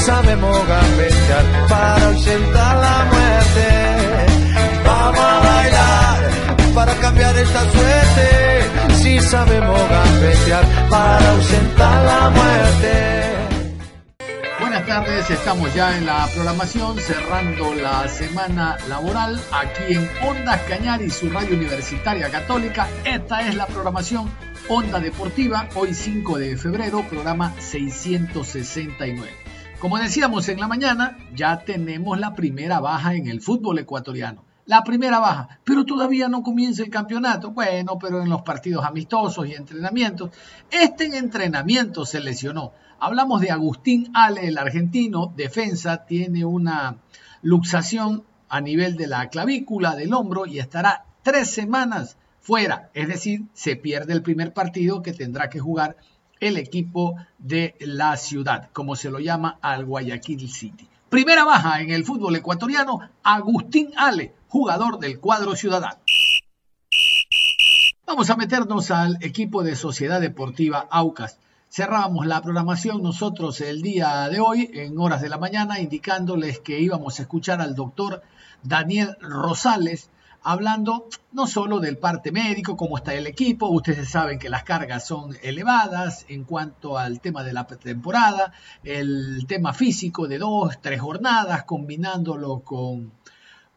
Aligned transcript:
Sabemos 0.00 0.66
gambetear 0.66 1.44
para 1.68 2.06
ausentar 2.06 2.76
la 2.76 3.04
muerte. 3.12 3.68
Vamos 4.84 5.20
a 5.20 5.40
bailar 5.40 6.30
para 6.74 6.94
cambiar 6.94 7.36
esta 7.36 7.60
suerte. 7.70 8.94
Si 8.94 9.20
sabemos 9.20 9.80
gambetear 9.88 10.64
para 10.88 11.30
ausentar 11.30 12.04
la 12.04 12.30
muerte. 12.30 13.30
Buenas 14.60 14.86
tardes, 14.86 15.30
estamos 15.30 15.74
ya 15.74 15.96
en 15.96 16.06
la 16.06 16.28
programación 16.34 16.98
cerrando 16.98 17.74
la 17.74 18.08
semana 18.08 18.76
laboral 18.88 19.40
aquí 19.52 19.94
en 19.94 20.10
Ondas 20.22 20.60
Cañar 20.68 21.02
y 21.02 21.10
su 21.10 21.28
radio 21.30 21.56
universitaria 21.56 22.30
católica. 22.30 22.88
Esta 23.04 23.42
es 23.48 23.54
la 23.54 23.66
programación 23.66 24.30
Onda 24.68 25.00
Deportiva, 25.00 25.68
hoy 25.74 25.94
5 25.94 26.38
de 26.38 26.56
febrero, 26.56 27.04
programa 27.08 27.54
669. 27.58 29.49
Como 29.80 29.96
decíamos 29.96 30.46
en 30.50 30.60
la 30.60 30.68
mañana, 30.68 31.16
ya 31.34 31.64
tenemos 31.64 32.20
la 32.20 32.34
primera 32.34 32.80
baja 32.80 33.14
en 33.14 33.28
el 33.28 33.40
fútbol 33.40 33.78
ecuatoriano. 33.78 34.44
La 34.66 34.84
primera 34.84 35.20
baja, 35.20 35.58
pero 35.64 35.86
todavía 35.86 36.28
no 36.28 36.42
comienza 36.42 36.82
el 36.82 36.90
campeonato. 36.90 37.52
Bueno, 37.52 37.98
pero 37.98 38.20
en 38.20 38.28
los 38.28 38.42
partidos 38.42 38.84
amistosos 38.84 39.48
y 39.48 39.54
entrenamientos. 39.54 40.32
Este 40.70 41.06
en 41.06 41.14
entrenamiento 41.14 42.04
se 42.04 42.20
lesionó. 42.20 42.74
Hablamos 42.98 43.40
de 43.40 43.52
Agustín 43.52 44.10
Ale, 44.12 44.48
el 44.48 44.58
argentino, 44.58 45.32
defensa, 45.34 46.04
tiene 46.04 46.44
una 46.44 46.98
luxación 47.40 48.24
a 48.50 48.60
nivel 48.60 48.98
de 48.98 49.06
la 49.06 49.30
clavícula 49.30 49.96
del 49.96 50.12
hombro 50.12 50.44
y 50.44 50.58
estará 50.58 51.06
tres 51.22 51.50
semanas 51.50 52.18
fuera. 52.38 52.90
Es 52.92 53.08
decir, 53.08 53.44
se 53.54 53.76
pierde 53.76 54.12
el 54.12 54.20
primer 54.20 54.52
partido 54.52 55.00
que 55.00 55.14
tendrá 55.14 55.48
que 55.48 55.58
jugar 55.58 55.96
el 56.40 56.56
equipo 56.56 57.16
de 57.38 57.76
la 57.80 58.16
ciudad, 58.16 58.70
como 58.72 58.96
se 58.96 59.10
lo 59.10 59.20
llama 59.20 59.58
al 59.60 59.84
Guayaquil 59.84 60.50
City. 60.50 60.88
Primera 61.08 61.44
baja 61.44 61.80
en 61.80 61.90
el 61.90 62.04
fútbol 62.04 62.36
ecuatoriano, 62.36 63.00
Agustín 63.22 63.90
Ale, 63.96 64.34
jugador 64.48 64.98
del 64.98 65.20
cuadro 65.20 65.54
ciudadano. 65.54 65.98
Vamos 68.06 68.30
a 68.30 68.36
meternos 68.36 68.90
al 68.90 69.18
equipo 69.20 69.62
de 69.62 69.76
Sociedad 69.76 70.20
Deportiva 70.20 70.88
Aucas. 70.90 71.38
Cerramos 71.68 72.26
la 72.26 72.42
programación 72.42 73.02
nosotros 73.02 73.60
el 73.60 73.82
día 73.82 74.28
de 74.28 74.40
hoy 74.40 74.68
en 74.74 74.98
horas 74.98 75.20
de 75.20 75.28
la 75.28 75.38
mañana 75.38 75.78
indicándoles 75.80 76.58
que 76.58 76.80
íbamos 76.80 77.18
a 77.18 77.22
escuchar 77.22 77.60
al 77.60 77.76
doctor 77.76 78.22
Daniel 78.64 79.16
Rosales, 79.20 80.10
hablando 80.42 81.08
no 81.32 81.46
solo 81.46 81.80
del 81.80 81.98
parte 81.98 82.32
médico, 82.32 82.76
cómo 82.76 82.96
está 82.96 83.14
el 83.14 83.26
equipo, 83.26 83.68
ustedes 83.68 84.08
saben 84.08 84.38
que 84.38 84.48
las 84.48 84.64
cargas 84.64 85.06
son 85.06 85.36
elevadas 85.42 86.24
en 86.28 86.44
cuanto 86.44 86.98
al 86.98 87.20
tema 87.20 87.44
de 87.44 87.52
la 87.52 87.66
temporada, 87.66 88.52
el 88.82 89.44
tema 89.46 89.72
físico 89.72 90.26
de 90.26 90.38
dos, 90.38 90.80
tres 90.80 91.00
jornadas, 91.00 91.64
combinándolo 91.64 92.60
con, 92.60 93.12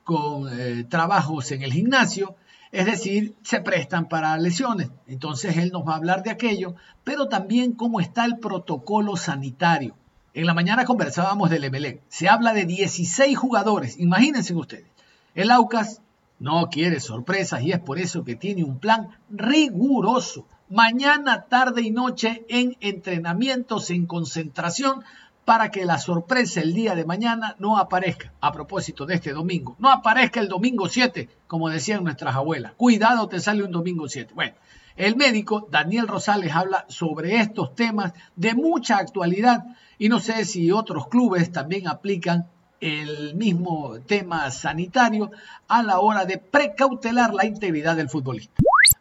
con 0.03 0.47
eh, 0.59 0.85
trabajos 0.85 1.51
en 1.51 1.63
el 1.63 1.73
gimnasio, 1.73 2.35
es 2.71 2.87
decir, 2.87 3.35
se 3.43 3.61
prestan 3.61 4.09
para 4.09 4.35
lesiones. 4.37 4.89
Entonces 5.05 5.57
él 5.57 5.71
nos 5.71 5.87
va 5.87 5.93
a 5.93 5.97
hablar 5.97 6.23
de 6.23 6.31
aquello, 6.31 6.75
pero 7.03 7.27
también 7.27 7.73
cómo 7.73 7.99
está 7.99 8.25
el 8.25 8.39
protocolo 8.39 9.15
sanitario. 9.15 9.95
En 10.33 10.47
la 10.47 10.55
mañana 10.55 10.83
conversábamos 10.83 11.51
del 11.51 11.65
Emelec. 11.65 12.01
Se 12.07 12.27
habla 12.27 12.53
de 12.53 12.65
16 12.65 13.37
jugadores. 13.37 13.99
Imagínense 13.99 14.55
ustedes. 14.55 14.87
El 15.35 15.51
Aucas 15.51 16.01
no 16.43 16.67
quiere 16.69 16.99
sorpresas 16.99 17.63
y 17.63 17.71
es 17.71 17.79
por 17.79 17.97
eso 17.97 18.25
que 18.25 18.35
tiene 18.35 18.65
un 18.65 18.77
plan 18.77 19.07
riguroso. 19.29 20.45
Mañana, 20.69 21.45
tarde 21.45 21.83
y 21.83 21.89
noche 21.89 22.45
en 22.49 22.75
entrenamientos, 22.81 23.89
en 23.91 24.05
concentración, 24.05 25.05
para 25.45 25.71
que 25.71 25.85
la 25.85 25.99
sorpresa 25.99 26.59
el 26.59 26.73
día 26.73 26.95
de 26.95 27.05
mañana 27.05 27.55
no 27.59 27.77
aparezca. 27.77 28.33
A 28.41 28.51
propósito 28.51 29.05
de 29.05 29.15
este 29.15 29.31
domingo, 29.31 29.77
no 29.79 29.89
aparezca 29.89 30.41
el 30.41 30.49
domingo 30.49 30.89
7, 30.89 31.29
como 31.47 31.69
decían 31.69 32.03
nuestras 32.03 32.35
abuelas. 32.35 32.73
Cuidado, 32.73 33.29
te 33.29 33.39
sale 33.39 33.63
un 33.63 33.71
domingo 33.71 34.09
7. 34.09 34.33
Bueno, 34.33 34.55
el 34.97 35.15
médico 35.15 35.69
Daniel 35.71 36.09
Rosales 36.09 36.53
habla 36.53 36.83
sobre 36.89 37.37
estos 37.37 37.73
temas 37.73 38.11
de 38.35 38.53
mucha 38.53 38.97
actualidad 38.97 39.63
y 39.97 40.09
no 40.09 40.19
sé 40.19 40.43
si 40.43 40.71
otros 40.71 41.07
clubes 41.07 41.53
también 41.53 41.87
aplican 41.87 42.49
el 42.83 43.35
mismo 43.35 43.95
tema 44.05 44.51
sanitario 44.51 45.31
a 45.69 45.81
la 45.83 46.01
hora 46.01 46.25
de 46.25 46.37
precautelar 46.37 47.33
la 47.33 47.45
integridad 47.45 47.95
del 47.95 48.09
futbolista. 48.09 48.53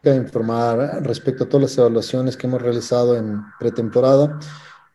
Informar 0.05 1.03
respecto 1.03 1.43
a 1.43 1.49
todas 1.49 1.63
las 1.63 1.77
evaluaciones 1.77 2.37
que 2.37 2.47
hemos 2.47 2.61
realizado 2.61 3.17
en 3.17 3.41
pretemporada. 3.59 4.39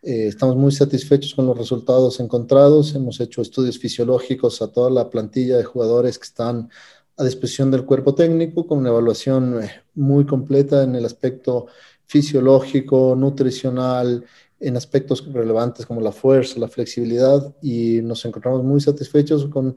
Eh, 0.02 0.28
estamos 0.28 0.56
muy 0.56 0.72
satisfechos 0.72 1.34
con 1.34 1.46
los 1.46 1.58
resultados 1.58 2.18
encontrados. 2.20 2.94
Hemos 2.94 3.20
hecho 3.20 3.42
estudios 3.42 3.78
fisiológicos 3.78 4.62
a 4.62 4.72
toda 4.72 4.90
la 4.90 5.10
plantilla 5.10 5.58
de 5.58 5.64
jugadores 5.64 6.18
que 6.18 6.24
están 6.24 6.70
a 7.18 7.24
disposición 7.24 7.70
del 7.70 7.84
cuerpo 7.84 8.14
técnico, 8.14 8.66
con 8.66 8.78
una 8.78 8.88
evaluación 8.88 9.62
eh, 9.62 9.70
muy 9.94 10.24
completa 10.24 10.82
en 10.82 10.94
el 10.94 11.04
aspecto 11.04 11.66
fisiológico, 12.06 13.14
nutricional, 13.14 14.24
en 14.60 14.76
aspectos 14.76 15.24
relevantes 15.32 15.86
como 15.86 16.00
la 16.00 16.12
fuerza, 16.12 16.58
la 16.58 16.68
flexibilidad 16.68 17.54
y 17.62 18.00
nos 18.02 18.24
encontramos 18.24 18.64
muy 18.64 18.80
satisfechos 18.80 19.46
con 19.46 19.76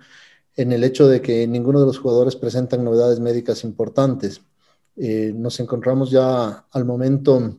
en 0.55 0.71
el 0.71 0.83
hecho 0.83 1.07
de 1.07 1.21
que 1.21 1.47
ninguno 1.47 1.79
de 1.79 1.85
los 1.85 1.99
jugadores 1.99 2.35
presentan 2.35 2.83
novedades 2.83 3.19
médicas 3.19 3.63
importantes. 3.63 4.41
Eh, 4.97 5.31
nos 5.33 5.59
encontramos 5.59 6.11
ya 6.11 6.65
al 6.71 6.85
momento, 6.85 7.57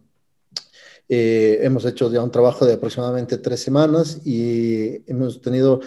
eh, 1.09 1.59
hemos 1.63 1.85
hecho 1.85 2.13
ya 2.13 2.23
un 2.23 2.31
trabajo 2.31 2.67
de 2.67 2.75
aproximadamente 2.75 3.39
tres 3.39 3.61
semanas 3.61 4.21
y 4.27 5.03
hemos 5.11 5.41
tenido 5.41 5.81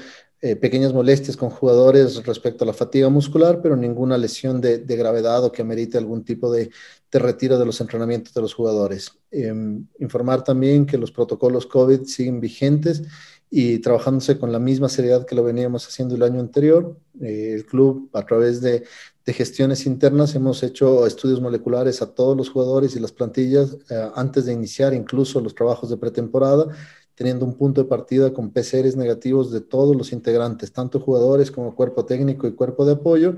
eh, 0.45 0.56
pequeñas 0.56 0.94
molestias 0.94 1.35
con 1.35 1.50
jugadores 1.50 2.23
respecto 2.23 2.63
a 2.63 2.67
la 2.67 2.73
fatiga 2.73 3.09
muscular, 3.09 3.61
pero 3.63 3.75
ninguna 3.75 4.16
lesión 4.16 4.61
de, 4.61 4.78
gravedad 4.95 5.44
o 5.44 5.51
que 5.51 5.63
amerite 5.63 5.97
algún 5.97 6.23
tipo 6.23 6.51
de, 6.51 6.69
retiro 7.11 7.57
de 7.57 7.66
los 7.66 7.81
entrenamientos 7.81 8.31
de 8.31 8.41
los 8.41 8.53
jugadores. 8.53 9.11
Em, 9.31 9.88
informar 10.00 10.44
también 10.44 10.85
que 10.85 11.00
los 11.00 11.11
protocolos 11.11 11.66
COVID 11.66 12.03
siguen 12.03 12.39
vigentes 12.39 13.01
y 13.50 13.79
trabajándose 13.79 14.38
con 14.38 14.51
la 14.51 14.59
misma 14.59 14.88
seriedad 14.88 15.25
que 15.25 15.33
lo 15.33 15.44
veníamos 15.44 15.88
haciendo 15.88 16.13
el 16.13 16.22
año 16.22 16.39
anterior. 16.39 16.95
Eh, 17.22 17.53
el 17.56 17.66
club, 17.66 18.12
a 18.13 18.23
través 18.23 18.62
de, 18.62 18.83
de, 19.25 19.33
gestiones 19.33 19.88
internas, 19.88 20.35
hemos 20.35 20.62
hecho 20.62 21.07
estudios 21.07 21.41
moleculares 21.41 22.03
a 22.03 22.13
todos 22.13 22.38
los 22.38 22.51
jugadores 22.51 22.95
y 22.95 23.00
las 23.00 23.13
plantillas 23.13 23.77
eh, 23.89 24.09
antes 24.13 24.45
de 24.45 24.53
iniciar 24.53 24.94
incluso 24.94 25.41
los 25.41 25.56
trabajos 25.56 25.89
de 25.89 25.97
pretemporada 25.97 26.67
teniendo 27.16 27.46
un 27.46 27.56
punto 27.56 27.81
de 27.81 27.88
partida 27.88 28.34
con 28.34 28.52
PCRs 28.52 28.96
negativos 28.96 29.52
de 29.52 29.62
todos 29.62 29.96
los 29.96 30.12
integrantes, 30.12 30.72
tanto 30.72 31.00
jugadores 31.00 31.50
como 31.50 31.76
cuerpo 31.76 32.06
técnico 32.06 32.48
y 32.48 32.53
cuerpo 32.53 32.86
de 32.86 32.94
apoyo, 32.94 33.38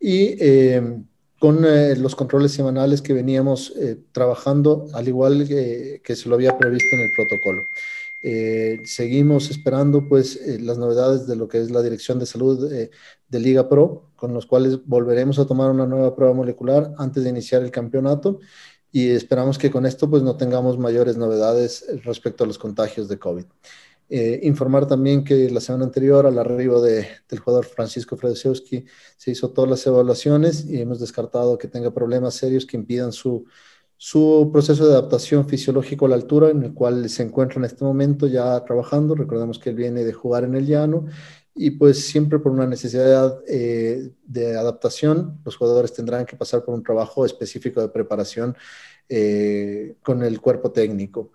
y 0.00 0.36
eh, 0.40 1.02
con 1.38 1.64
eh, 1.64 1.96
los 1.96 2.14
controles 2.14 2.52
semanales 2.52 3.02
que 3.02 3.12
veníamos 3.12 3.72
eh, 3.76 3.98
trabajando, 4.12 4.86
al 4.92 5.08
igual 5.08 5.46
que, 5.46 6.00
que, 6.02 6.16
se 6.16 6.28
lo 6.28 6.36
había 6.36 6.56
previsto 6.56 6.96
en 6.96 7.02
el 7.02 7.12
protocolo. 7.12 7.66
seguimos 8.84 9.50
esperando 9.50 10.08
pues 10.08 10.40
las 10.60 10.78
novedades 10.78 11.26
de 11.26 11.36
lo 11.36 11.46
que 11.48 11.60
es 11.60 11.70
la 11.70 11.82
Dirección 11.82 12.18
de 12.18 12.26
Salud 12.26 12.68
de 12.68 13.40
Liga 13.40 13.68
Pro, 13.68 14.10
con 14.16 14.34
los 14.34 14.46
cuales 14.46 14.84
volveremos 14.86 15.38
a 15.38 15.46
tomar 15.46 15.70
una 15.70 15.86
nueva 15.86 16.16
prueba 16.16 16.34
molecular 16.34 16.92
antes 16.98 17.22
de 17.22 17.30
iniciar 17.30 17.62
el 17.62 17.70
campeonato 17.70 18.40
y 18.90 19.10
esperamos 19.10 19.58
que 19.58 19.70
con 19.70 19.86
esto 19.86 20.08
pues 20.08 20.22
no 20.22 20.36
tengamos 20.36 20.78
mayores 20.78 21.16
novedades 21.16 21.84
respecto 22.04 22.44
a 22.44 22.46
los 22.46 22.58
contagios 22.58 23.08
de 23.08 23.18
COVID. 23.18 23.44
Eh, 24.10 24.40
informar 24.44 24.86
también 24.86 25.22
que 25.22 25.50
la 25.50 25.60
semana 25.60 25.84
anterior 25.84 26.26
al 26.26 26.38
arribo 26.38 26.80
de, 26.80 27.06
del 27.28 27.38
jugador 27.40 27.66
Francisco 27.66 28.16
Fredesiewski 28.16 28.86
se 29.18 29.30
hizo 29.30 29.50
todas 29.50 29.68
las 29.68 29.86
evaluaciones 29.86 30.64
y 30.64 30.80
hemos 30.80 30.98
descartado 30.98 31.58
que 31.58 31.68
tenga 31.68 31.92
problemas 31.92 32.34
serios 32.34 32.64
que 32.64 32.78
impidan 32.78 33.12
su, 33.12 33.44
su 33.98 34.48
proceso 34.50 34.86
de 34.86 34.94
adaptación 34.94 35.46
fisiológico 35.46 36.06
a 36.06 36.08
la 36.08 36.14
altura 36.14 36.48
en 36.48 36.62
el 36.62 36.72
cual 36.72 37.10
se 37.10 37.22
encuentra 37.22 37.58
en 37.58 37.66
este 37.66 37.84
momento 37.84 38.26
ya 38.26 38.64
trabajando. 38.64 39.14
Recordemos 39.14 39.58
que 39.58 39.70
él 39.70 39.76
viene 39.76 40.04
de 40.04 40.12
jugar 40.14 40.44
en 40.44 40.54
el 40.54 40.66
llano 40.66 41.04
y 41.58 41.72
pues 41.72 42.06
siempre 42.06 42.38
por 42.38 42.52
una 42.52 42.66
necesidad 42.66 43.40
eh, 43.48 44.12
de 44.24 44.56
adaptación, 44.56 45.40
los 45.44 45.56
jugadores 45.56 45.92
tendrán 45.92 46.24
que 46.24 46.36
pasar 46.36 46.64
por 46.64 46.72
un 46.72 46.84
trabajo 46.84 47.26
específico 47.26 47.80
de 47.80 47.88
preparación 47.88 48.56
eh, 49.08 49.96
con 50.00 50.22
el 50.22 50.40
cuerpo 50.40 50.70
técnico. 50.70 51.32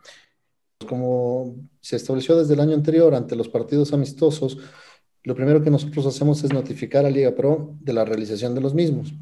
Como 0.88 1.56
se 1.82 1.98
estableció 1.98 2.38
desde 2.38 2.54
el 2.54 2.62
año 2.62 2.74
anterior 2.74 3.14
ante 3.14 3.36
los 3.36 3.50
partidos 3.50 3.92
amistosos, 3.92 4.58
lo 5.24 5.36
primero 5.36 5.62
que 5.62 5.70
nosotros 5.70 6.06
hacemos 6.06 6.42
es 6.46 6.54
notificar 6.54 7.06
a 7.06 7.10
Liga 7.10 7.36
Pro 7.36 7.76
de 7.82 7.92
la 7.92 8.06
realización 8.06 8.56
de 8.56 8.62
los 8.62 8.74
mismos. 8.74 9.14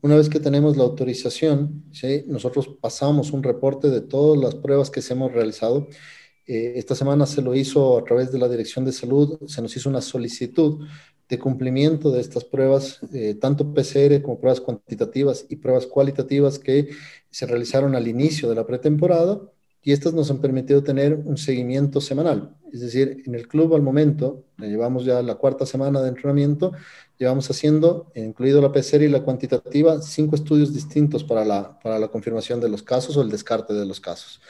Una 0.00 0.16
vez 0.16 0.30
que 0.30 0.40
tenemos 0.40 0.78
la 0.78 0.84
autorización, 0.84 1.84
¿sí? 1.92 2.24
nosotros 2.26 2.68
pasamos 2.80 3.32
un 3.32 3.42
reporte 3.42 3.90
de 3.90 4.00
todas 4.00 4.40
las 4.40 4.54
pruebas 4.54 4.90
que 4.90 5.02
se 5.02 5.12
hemos 5.12 5.30
realizado 5.30 5.88
eh, 6.48 6.72
esta 6.76 6.94
semana 6.94 7.26
se 7.26 7.42
lo 7.42 7.54
hizo 7.54 7.98
a 7.98 8.04
través 8.04 8.32
de 8.32 8.38
la 8.38 8.48
Dirección 8.48 8.84
de 8.86 8.92
Salud, 8.92 9.38
se 9.46 9.60
nos 9.60 9.76
hizo 9.76 9.90
una 9.90 10.00
solicitud 10.00 10.86
de 11.28 11.38
cumplimiento 11.38 12.10
de 12.10 12.22
estas 12.22 12.44
pruebas, 12.44 13.00
eh, 13.12 13.34
tanto 13.34 13.74
PCR 13.74 14.22
como 14.22 14.40
pruebas 14.40 14.62
cuantitativas 14.62 15.44
y 15.50 15.56
pruebas 15.56 15.86
cualitativas 15.86 16.58
que 16.58 16.88
se 17.30 17.44
realizaron 17.44 17.94
al 17.94 18.08
inicio 18.08 18.48
de 18.48 18.54
la 18.54 18.66
pretemporada 18.66 19.38
y 19.82 19.92
estas 19.92 20.14
nos 20.14 20.30
han 20.30 20.40
permitido 20.40 20.82
tener 20.82 21.20
un 21.22 21.36
seguimiento 21.36 22.00
semanal. 22.00 22.56
Es 22.72 22.80
decir, 22.80 23.22
en 23.26 23.34
el 23.34 23.46
club 23.46 23.74
al 23.74 23.82
momento, 23.82 24.44
llevamos 24.56 25.04
ya 25.04 25.20
la 25.22 25.34
cuarta 25.34 25.66
semana 25.66 26.00
de 26.00 26.08
entrenamiento, 26.08 26.72
llevamos 27.18 27.50
haciendo, 27.50 28.10
incluido 28.14 28.62
la 28.62 28.72
PCR 28.72 29.02
y 29.02 29.08
la 29.08 29.22
cuantitativa, 29.22 30.00
cinco 30.00 30.34
estudios 30.34 30.72
distintos 30.72 31.24
para 31.24 31.44
la, 31.44 31.78
para 31.80 31.98
la 31.98 32.08
confirmación 32.08 32.58
de 32.58 32.70
los 32.70 32.82
casos 32.82 33.18
o 33.18 33.22
el 33.22 33.30
descarte 33.30 33.74
de 33.74 33.84
los 33.84 34.00
casos. 34.00 34.40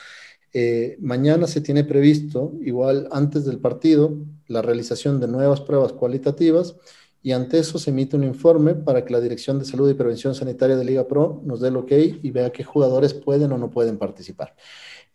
Eh, 0.52 0.96
mañana 1.00 1.46
se 1.46 1.60
tiene 1.60 1.84
previsto, 1.84 2.52
igual 2.62 3.08
antes 3.12 3.44
del 3.44 3.58
partido, 3.58 4.14
la 4.46 4.62
realización 4.62 5.20
de 5.20 5.28
nuevas 5.28 5.60
pruebas 5.60 5.92
cualitativas 5.92 6.76
y 7.22 7.32
ante 7.32 7.58
eso 7.58 7.78
se 7.78 7.90
emite 7.90 8.16
un 8.16 8.24
informe 8.24 8.74
para 8.74 9.04
que 9.04 9.12
la 9.12 9.20
Dirección 9.20 9.58
de 9.58 9.66
Salud 9.66 9.90
y 9.90 9.94
Prevención 9.94 10.34
Sanitaria 10.34 10.76
de 10.76 10.84
Liga 10.84 11.06
Pro 11.06 11.42
nos 11.44 11.60
dé 11.60 11.68
el 11.68 11.76
ok 11.76 11.92
y 12.22 12.30
vea 12.30 12.50
qué 12.50 12.64
jugadores 12.64 13.12
pueden 13.12 13.52
o 13.52 13.58
no 13.58 13.70
pueden 13.70 13.98
participar. 13.98 14.54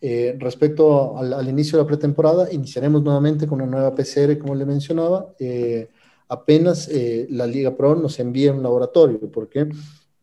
Eh, 0.01 0.35
respecto 0.38 1.18
al, 1.18 1.47
inicio 1.47 1.77
de 1.77 1.83
la 1.83 1.88
pretemporada, 1.88 2.51
iniciaremos 2.51 3.01
nuevamente 3.01 3.47
con 3.47 3.62
una 3.62 3.71
nueva 3.71 3.95
PCR, 3.95 4.38
como 4.38 4.53
le 4.53 4.65
mencionaba. 4.65 5.33
Eh, 5.39 5.89
apenas 6.27 6.89
la 7.29 7.47
Liga 7.47 7.75
Pro 7.75 7.95
nos 7.95 8.19
envía 8.19 8.51
un 8.51 8.62
laboratorio, 8.62 9.19
porque 9.31 9.69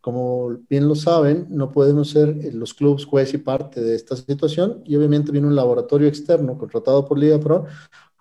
como 0.01 0.59
bien 0.69 0.89
lo 0.89 0.95
saben, 0.95 1.47
no 1.51 1.73
podemos 1.73 2.11
ser 2.11 2.31
eh, 2.31 2.51
los 2.53 2.75
clubes 2.75 3.05
juez 3.05 3.35
y 3.35 3.39
parte 3.39 3.81
de 3.81 3.95
esta 3.95 4.17
situación 4.17 4.83
y 4.85 4.97
obviamente 4.97 5.33
viene 5.33 5.47
un 5.47 5.57
laboratorio 5.57 6.09
externo 6.09 6.57
contratado 6.57 7.05
por 7.05 7.19
Liga 7.19 7.39
Pro 7.39 7.67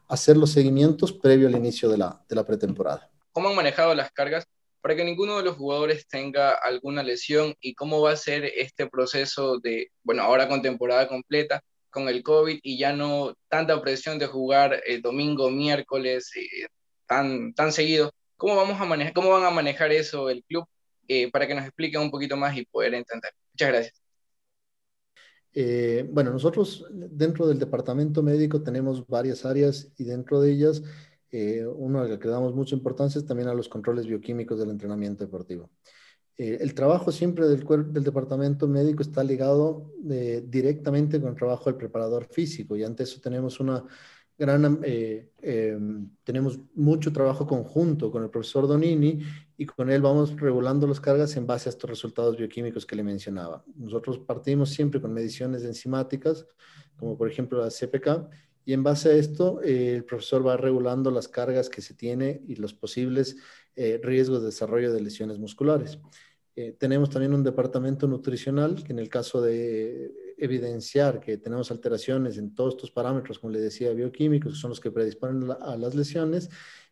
a 0.08 0.14
hacer 0.14 0.36
los 0.36 0.52
seguimientos 0.52 1.14
previo 1.14 1.48
al 1.48 1.56
inicio 1.56 1.88
de 1.90 1.98
la, 1.98 2.22
de 2.28 2.36
la 2.36 2.46
pretemporada. 2.46 3.10
¿Cómo 3.32 3.50
han 3.50 3.56
manejado 3.56 3.96
las 3.96 4.12
cargas 4.12 4.46
para 4.82 4.96
que 4.96 5.04
ninguno 5.04 5.38
de 5.38 5.44
los 5.44 5.56
jugadores 5.56 6.08
tenga 6.08 6.52
alguna 6.52 7.04
lesión 7.04 7.54
y 7.62 7.74
cómo 7.76 8.02
va 8.02 8.12
a 8.12 8.18
ser 8.18 8.46
este 8.46 8.88
proceso 8.88 9.60
de, 9.60 9.92
bueno, 10.04 10.24
ahora 10.24 10.48
con 10.48 10.62
temporada 10.62 11.08
completa, 11.08 11.62
con 11.90 12.08
el 12.10 12.24
COVID 12.24 12.60
y 12.62 12.78
ya 12.78 12.94
no 12.94 13.34
tanta 13.48 13.82
presión 13.82 14.20
de 14.20 14.28
jugar 14.28 14.82
el 14.86 15.02
domingo, 15.02 15.50
miércoles, 15.50 16.32
eh, 16.36 16.68
tan, 17.06 17.54
tan 17.54 17.72
seguido? 17.72 18.12
¿Cómo, 18.36 18.56
vamos 18.56 18.80
a 18.80 18.86
manejar, 18.86 19.14
¿Cómo 19.14 19.32
van 19.32 19.44
a 19.44 19.50
manejar 19.50 19.92
eso 19.92 20.30
el 20.30 20.44
club 20.44 20.66
eh, 21.12 21.32
para 21.32 21.48
que 21.48 21.56
nos 21.56 21.66
explique 21.66 21.98
un 21.98 22.12
poquito 22.12 22.38
más 22.38 22.56
y 22.56 22.66
poder 22.66 22.94
entender. 22.94 23.32
Muchas 23.52 23.70
gracias. 23.70 24.02
Eh, 25.52 26.08
bueno, 26.08 26.32
nosotros 26.32 26.86
dentro 26.92 27.48
del 27.48 27.58
departamento 27.58 28.22
médico 28.22 28.62
tenemos 28.62 29.08
varias 29.08 29.44
áreas 29.44 29.92
y 29.98 30.04
dentro 30.04 30.40
de 30.40 30.52
ellas, 30.52 30.84
eh, 31.32 31.66
uno 31.66 32.02
al 32.02 32.20
que 32.20 32.28
damos 32.28 32.54
mucha 32.54 32.76
importancia 32.76 33.18
es 33.18 33.26
también 33.26 33.50
a 33.50 33.56
los 33.56 33.68
controles 33.68 34.06
bioquímicos 34.06 34.60
del 34.60 34.70
entrenamiento 34.70 35.24
deportivo. 35.26 35.72
el 36.38 36.74
trabajo 36.76 37.12
siempre 37.12 37.48
del, 37.48 37.66
del 37.92 38.04
departamento 38.04 38.68
médico 38.68 39.02
está 39.02 39.24
ligado 39.24 39.92
directamente 40.46 41.20
con 41.20 41.32
el 41.32 41.36
trabajo 41.36 41.66
del 41.66 41.76
preparador 41.76 42.28
físico 42.32 42.78
y 42.78 42.84
ante 42.84 43.04
eso 43.04 43.20
tenemos 43.20 43.60
una 43.60 43.84
gran, 44.40 44.80
eh, 44.84 45.32
em, 45.42 46.10
tenemos 46.24 46.60
mucho 46.74 47.12
trabajo 47.12 47.46
conjunto 47.46 48.10
con 48.10 48.24
el 48.24 48.30
profesor 48.30 48.68
Donini 48.68 49.20
y 49.58 49.66
con 49.66 49.92
él 49.92 50.02
vamos 50.02 50.40
regulando 50.40 50.88
las 50.88 51.02
cargas 51.02 51.36
en 51.36 51.46
base 51.46 51.68
a 51.68 51.72
estos 51.72 51.90
resultados 51.90 52.38
bioquímicos 52.38 52.86
que 52.86 52.96
le 52.96 53.04
mencionaba. 53.04 53.64
Nosotros 53.76 54.18
partimos 54.18 54.70
siempre 54.70 55.02
con 55.02 55.14
mediciones 55.14 55.64
enzimáticas, 55.66 56.48
como 56.98 57.18
por 57.18 57.30
ejemplo 57.30 57.60
la 57.60 57.70
CPK, 57.70 58.30
y 58.64 58.72
en 58.72 58.82
base 58.82 59.10
a 59.10 59.14
esto 59.14 59.62
eh, 59.62 59.96
el 59.96 60.06
profesor 60.06 60.48
va 60.48 60.56
regulando 60.56 61.12
las 61.12 61.28
cargas 61.28 61.70
que 61.70 61.82
se 61.82 61.94
tiene 61.94 62.42
y 62.48 62.56
los 62.56 62.74
posibles 62.74 63.36
eh, 63.76 64.00
riesgos 64.02 64.40
de 64.40 64.48
desarrollo 64.48 64.94
de 64.94 65.02
lesiones 65.02 65.38
musculares. 65.38 66.00
tenemos 66.78 67.10
también 67.10 67.34
un 67.34 67.44
departamento 67.44 68.06
nutricional 68.06 68.84
que 68.84 68.92
en 68.92 69.00
el 69.00 69.08
caso 69.08 69.42
de 69.42 70.29
evidenciar 70.40 71.20
que 71.20 71.38
tenemos 71.38 71.72
alteraciones 71.72 72.38
en 72.38 72.56
todos 72.56 72.76
estos 72.76 72.92
parámetros, 72.92 73.40
como 73.40 73.54
le 73.54 73.60
decía, 73.60 73.94
bioquímicos, 73.94 74.54
que 74.54 74.60
son 74.60 74.70
los 74.70 74.80
que 74.80 74.92
predisponen 74.92 75.52
a 75.52 75.78
las 75.78 75.96
lesiones, 75.96 76.50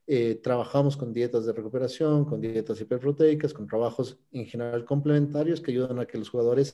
eh, 0.10 0.40
trabajamos 0.42 0.96
con 0.96 1.12
dietas 1.12 1.46
de 1.46 1.52
recuperación, 1.52 2.24
con 2.24 2.40
dietas 2.40 2.80
hiperproteicas, 2.80 3.54
con 3.54 3.68
trabajos 3.68 4.18
en 4.32 4.46
general 4.46 4.86
complementarios 4.86 5.60
que 5.60 5.72
ayudan 5.72 6.00
a 6.00 6.06
que 6.06 6.18
los 6.18 6.30
jugadores 6.30 6.74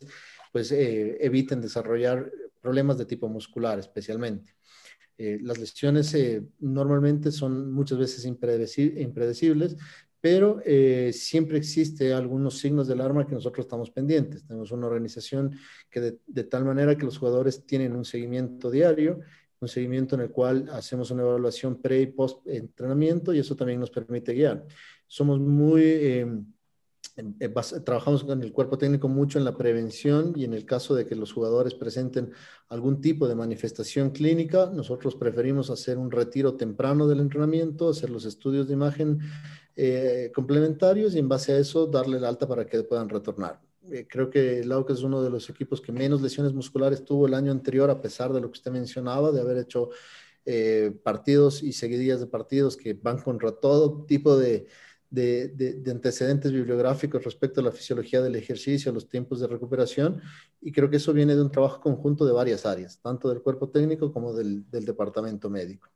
pues, 0.51 0.71
eh, 0.71 1.17
eviten 1.19 1.59
desarrollar 1.59 2.31
problemas 2.61 2.99
de 2.99 3.05
tipo 3.05 3.27
muscular 3.27 3.79
especialmente. 3.79 4.53
Eh, 5.17 5.39
las 5.41 5.57
lesiones 5.57 6.15
normalmente 6.59 7.31
son 7.31 7.71
muchas 7.71 7.97
veces 7.97 8.23
impredecibles, 8.25 9.77
pero 10.23 10.61
eh, 10.63 11.11
siempre 11.11 11.57
existe 11.57 12.13
algunos 12.13 12.57
signos 12.57 12.87
del 12.87 13.01
arma 13.01 13.27
que 13.27 13.35
nosotros 13.35 13.65
estamos 13.65 13.91
pendientes. 13.91 14.47
Tenemos 14.47 14.71
una 14.71 14.87
organización 14.87 15.51
que 15.89 15.99
de, 16.25 16.43
tal 16.45 16.63
manera 16.63 16.95
que 16.95 17.03
los 17.03 17.17
jugadores 17.17 17.65
tienen 17.65 17.93
un 17.93 18.05
seguimiento 18.05 18.71
diario, 18.71 19.19
un 19.59 19.67
seguimiento 19.67 20.15
en 20.15 20.21
el 20.21 20.29
cual 20.31 20.69
hacemos 20.71 21.11
una 21.11 21.23
evaluación 21.23 21.81
pre 21.81 21.99
y 21.99 22.05
post 22.05 22.47
entrenamiento 22.47 23.33
y 23.33 23.39
eso 23.39 23.57
también 23.57 23.81
nos 23.81 23.89
permite 23.89 24.31
guiar. 24.31 24.65
Somos 25.07 25.41
muy, 25.41 25.81
eh, 25.83 26.25
trabajamos 27.85 28.23
con 28.23 28.41
el 28.41 28.51
cuerpo 28.51 28.77
técnico 28.77 29.07
mucho 29.07 29.37
en 29.37 29.45
la 29.45 29.55
prevención 29.55 30.33
y 30.35 30.45
en 30.45 30.53
el 30.53 30.65
caso 30.65 30.95
de 30.95 31.05
que 31.05 31.15
los 31.15 31.31
jugadores 31.31 31.75
presenten 31.75 32.31
algún 32.69 33.01
tipo 33.01 33.27
de 33.27 33.35
manifestación 33.35 34.09
clínica, 34.09 34.71
nosotros 34.73 35.15
preferimos 35.15 35.69
hacer 35.69 35.97
un 35.97 36.09
retiro 36.09 36.55
temprano 36.55 37.07
del 37.07 37.19
entrenamiento, 37.19 37.89
hacer 37.89 38.09
los 38.09 38.25
estudios 38.25 38.67
de 38.67 38.73
imagen 38.73 39.19
eh, 39.75 40.31
complementarios 40.33 41.13
y 41.15 41.19
en 41.19 41.29
base 41.29 41.53
a 41.53 41.57
eso 41.57 41.85
darle 41.85 42.17
el 42.17 42.25
alta 42.25 42.47
para 42.47 42.65
que 42.65 42.81
puedan 42.83 43.09
retornar. 43.09 43.61
Eh, 43.91 44.07
creo 44.09 44.29
que 44.29 44.59
el 44.61 44.71
AUCA 44.71 44.93
es 44.93 45.03
uno 45.03 45.21
de 45.21 45.29
los 45.29 45.49
equipos 45.49 45.81
que 45.81 45.91
menos 45.91 46.21
lesiones 46.21 46.53
musculares 46.53 47.03
tuvo 47.03 47.27
el 47.27 47.33
año 47.33 47.51
anterior, 47.51 47.89
a 47.89 48.01
pesar 48.01 48.33
de 48.33 48.41
lo 48.41 48.47
que 48.47 48.57
usted 48.57 48.71
mencionaba, 48.71 49.31
de 49.31 49.41
haber 49.41 49.57
hecho 49.57 49.89
eh, 50.45 50.91
partidos 51.03 51.61
y 51.61 51.73
seguidillas 51.73 52.19
de 52.19 52.27
partidos 52.27 52.75
que 52.75 52.93
van 52.93 53.19
contra 53.19 53.51
todo 53.51 54.05
tipo 54.05 54.37
de, 54.37 54.67
de, 55.13 55.49
de, 55.49 55.91
antecedentes 55.91 56.51
bibliográficos 56.51 57.23
respecto 57.23 57.61
a 57.61 57.63
la 57.63 57.71
fisiología 57.71 58.19
del 58.19 58.35
ejercicio, 58.35 58.91
los 58.91 59.07
tiempos 59.07 59.39
de 59.39 59.45
recuperación, 59.45 60.19
y 60.59 60.71
creo 60.71 60.89
que 60.89 60.97
eso 60.97 61.13
viene 61.13 61.35
de 61.35 61.41
un 61.43 61.51
trabajo 61.51 61.79
conjunto 61.79 62.25
de 62.25 62.31
varias 62.31 62.65
áreas, 62.65 62.99
tanto 62.99 63.29
del 63.29 63.41
cuerpo 63.43 63.69
técnico 63.69 64.11
como 64.11 64.33
del, 64.33 64.67
del 64.71 64.85
departamento 64.85 65.51
médico. 65.51 65.89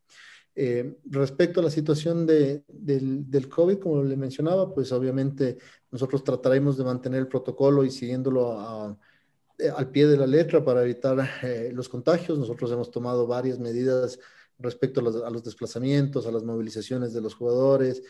Eh, 0.54 1.00
respecto 1.06 1.62
a 1.62 1.64
la 1.64 1.72
situación 1.72 2.28
de, 2.28 2.64
del, 2.68 3.28
del, 3.30 3.50
COVID, 3.50 3.80
como 3.80 4.04
le 4.04 4.16
mencionaba, 4.16 4.72
pues 4.72 4.92
obviamente 4.92 5.58
nosotros 5.90 6.24
trataremos 6.24 6.78
de 6.78 6.84
mantener 6.84 7.22
el 7.22 7.28
protocolo 7.28 7.84
y 7.84 7.90
siguiéndolo 7.90 8.98
eh, 9.58 9.70
al 9.76 9.90
pie 9.90 10.06
de 10.06 10.18
la 10.18 10.28
letra 10.28 10.64
para 10.64 10.84
evitar 10.84 11.28
eh, 11.42 11.72
los 11.74 11.90
contagios. 11.90 12.38
Nosotros 12.38 12.72
hemos 12.72 12.92
tomado 12.92 13.26
varias 13.26 13.58
medidas 13.58 14.20
respecto 14.60 15.00
a 15.00 15.30
los, 15.30 15.44
desplazamientos, 15.44 16.26
a 16.26 16.32
las 16.32 16.44
movilizaciones 16.44 17.14
de 17.14 17.22
los 17.22 17.36
jugadores, 17.36 18.04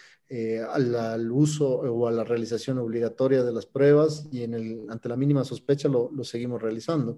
al, 0.70 0.96
al, 0.96 1.32
uso 1.32 1.68
o 1.70 2.08
a 2.08 2.12
la 2.12 2.24
realización 2.24 2.78
obligatoria 2.78 3.44
de 3.44 3.52
las 3.52 3.66
pruebas 3.66 4.28
y 4.32 4.44
ante 4.44 5.10
la 5.10 5.16
mínima 5.16 5.44
sospecha 5.44 5.90
lo, 5.90 6.12
seguimos 6.24 6.62
realizando. 6.62 7.18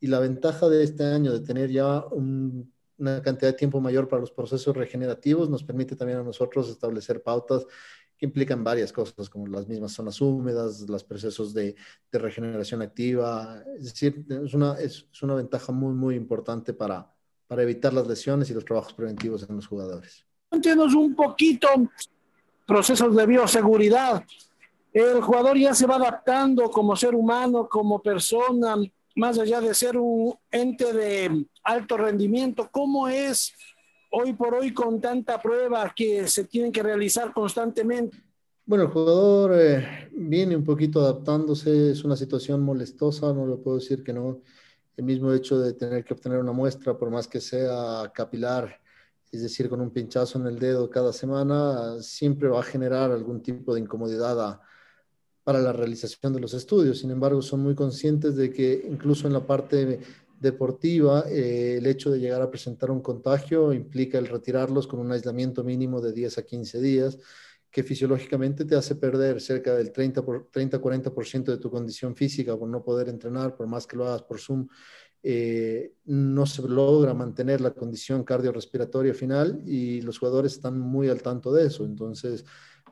Y 0.00 0.06
la 0.06 0.18
ventaja 0.18 0.68
de 0.68 0.82
este 0.82 1.04
año 1.04 1.32
de 1.32 1.40
tener 1.40 1.70
ya 1.70 2.04
un 2.10 2.72
una 3.00 3.22
cantidad 3.22 3.50
de 3.50 3.56
tiempo 3.56 3.80
mayor 3.80 4.08
para 4.08 4.20
los 4.20 4.30
procesos 4.30 4.76
regenerativos, 4.76 5.48
nos 5.48 5.64
permite 5.64 5.96
también 5.96 6.18
a 6.18 6.22
nosotros 6.22 6.68
establecer 6.68 7.22
pautas 7.22 7.66
que 8.16 8.26
implican 8.26 8.62
varias 8.62 8.92
cosas, 8.92 9.30
como 9.30 9.46
las 9.46 9.66
mismas 9.66 9.92
zonas 9.92 10.20
húmedas, 10.20 10.82
los 10.82 11.02
procesos 11.02 11.54
de, 11.54 11.74
regeneración 12.12 12.82
activa. 12.82 13.64
Es 13.78 13.84
decir, 13.84 14.26
es 14.28 14.52
una, 14.52 14.74
es, 14.74 15.06
una 15.22 15.34
ventaja 15.34 15.72
muy, 15.72 15.94
muy 15.94 16.14
importante 16.16 16.74
para, 16.74 17.10
para 17.50 17.64
evitar 17.64 17.92
las 17.92 18.06
lesiones 18.06 18.48
y 18.48 18.54
los 18.54 18.64
trabajos 18.64 18.92
preventivos 18.92 19.44
en 19.48 19.56
los 19.56 19.66
jugadores. 19.66 20.24
Cuéntenos 20.48 20.94
un 20.94 21.16
poquito 21.16 21.66
procesos 22.64 23.16
de 23.16 23.26
bioseguridad. 23.26 24.22
El 24.92 25.20
jugador 25.20 25.58
ya 25.58 25.74
se 25.74 25.84
va 25.84 25.96
adaptando 25.96 26.70
como 26.70 26.94
ser 26.94 27.12
humano, 27.12 27.68
como 27.68 28.00
persona, 28.00 28.76
más 29.16 29.36
allá 29.40 29.60
de 29.60 29.74
ser 29.74 29.96
un 29.96 30.32
ente 30.48 30.92
de 30.92 31.44
alto 31.64 31.96
rendimiento, 31.96 32.68
¿cómo 32.70 33.08
es 33.08 33.52
hoy 34.12 34.32
por 34.32 34.54
hoy 34.54 34.72
con 34.72 35.00
tanta 35.00 35.42
prueba 35.42 35.92
que 35.92 36.28
se 36.28 36.44
tienen 36.44 36.70
que 36.70 36.84
realizar 36.84 37.32
constantemente? 37.32 38.16
Bueno, 38.64 38.84
el 38.84 38.90
jugador 38.90 39.58
eh, 39.58 40.08
viene 40.12 40.54
un 40.54 40.62
poquito 40.62 41.00
adaptándose, 41.00 41.90
es 41.90 42.04
una 42.04 42.14
situación 42.14 42.62
molestosa, 42.62 43.32
no 43.32 43.44
le 43.44 43.56
puedo 43.56 43.78
decir 43.78 44.04
que 44.04 44.12
no. 44.12 44.38
El 45.00 45.06
mismo 45.06 45.32
hecho 45.32 45.58
de 45.58 45.72
tener 45.72 46.04
que 46.04 46.12
obtener 46.12 46.38
una 46.40 46.52
muestra, 46.52 46.94
por 46.94 47.10
más 47.10 47.26
que 47.26 47.40
sea 47.40 48.12
capilar, 48.14 48.78
es 49.32 49.40
decir, 49.40 49.70
con 49.70 49.80
un 49.80 49.88
pinchazo 49.88 50.38
en 50.38 50.46
el 50.46 50.58
dedo 50.58 50.90
cada 50.90 51.10
semana, 51.10 52.02
siempre 52.02 52.50
va 52.50 52.60
a 52.60 52.62
generar 52.62 53.10
algún 53.10 53.40
tipo 53.42 53.72
de 53.72 53.80
incomodidad 53.80 54.60
para 55.42 55.60
la 55.62 55.72
realización 55.72 56.34
de 56.34 56.40
los 56.40 56.52
estudios. 56.52 56.98
Sin 56.98 57.10
embargo, 57.10 57.40
son 57.40 57.60
muy 57.60 57.74
conscientes 57.74 58.36
de 58.36 58.52
que 58.52 58.86
incluso 58.90 59.26
en 59.26 59.32
la 59.32 59.46
parte 59.46 60.00
deportiva, 60.38 61.24
eh, 61.30 61.76
el 61.78 61.86
hecho 61.86 62.10
de 62.10 62.20
llegar 62.20 62.42
a 62.42 62.50
presentar 62.50 62.90
un 62.90 63.00
contagio 63.00 63.72
implica 63.72 64.18
el 64.18 64.26
retirarlos 64.26 64.86
con 64.86 65.00
un 65.00 65.12
aislamiento 65.12 65.64
mínimo 65.64 66.02
de 66.02 66.12
10 66.12 66.36
a 66.36 66.42
15 66.42 66.78
días, 66.78 67.16
que 67.70 67.82
fisiológicamente 67.82 68.64
te 68.64 68.74
hace 68.74 68.96
perder 68.96 69.40
cerca 69.40 69.74
del 69.74 69.92
30-40% 69.92 71.44
de 71.44 71.58
tu 71.58 71.70
condición 71.70 72.16
física 72.16 72.56
por 72.56 72.68
no 72.68 72.82
poder 72.82 73.08
entrenar, 73.08 73.56
por 73.56 73.66
más 73.66 73.86
que 73.86 73.96
lo 73.96 74.06
hagas 74.06 74.22
por 74.22 74.40
Zoom. 74.40 74.66
Eh, 75.22 75.92
no 76.06 76.46
se 76.46 76.62
logra 76.62 77.14
mantener 77.14 77.60
la 77.60 77.72
condición 77.72 78.24
cardiorrespiratoria 78.24 79.14
final 79.14 79.62
y 79.66 80.00
los 80.00 80.18
jugadores 80.18 80.52
están 80.52 80.80
muy 80.80 81.08
al 81.08 81.22
tanto 81.22 81.52
de 81.52 81.66
eso. 81.66 81.84
Entonces, 81.84 82.44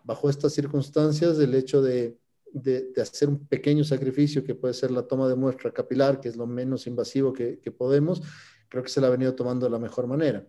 bajo 0.04 0.30
estas 0.30 0.52
circunstancias, 0.52 1.38
el 1.38 1.54
hecho 1.54 1.82
de 1.82 2.18
de, 2.52 2.92
hacer 3.00 3.28
un 3.28 3.47
pequeño 3.47 3.85
sacrificio 3.85 4.44
que 4.44 4.54
puede 4.54 4.75
ser 4.75 4.90
la 4.90 5.02
toma 5.02 5.28
de 5.28 5.35
muestra 5.35 5.73
capilar, 5.73 6.20
que 6.20 6.28
es 6.28 6.37
lo 6.37 6.47
menos 6.47 6.87
invasivo 6.87 7.32
que, 7.32 7.58
podemos, 7.76 8.23
creo 8.68 8.82
que 8.82 8.88
se 8.88 9.00
la 9.00 9.08
ha 9.08 9.11
venido 9.11 9.35
tomando 9.35 9.66
de 9.66 9.70
la 9.70 9.78
mejor 9.78 10.06
manera. 10.06 10.47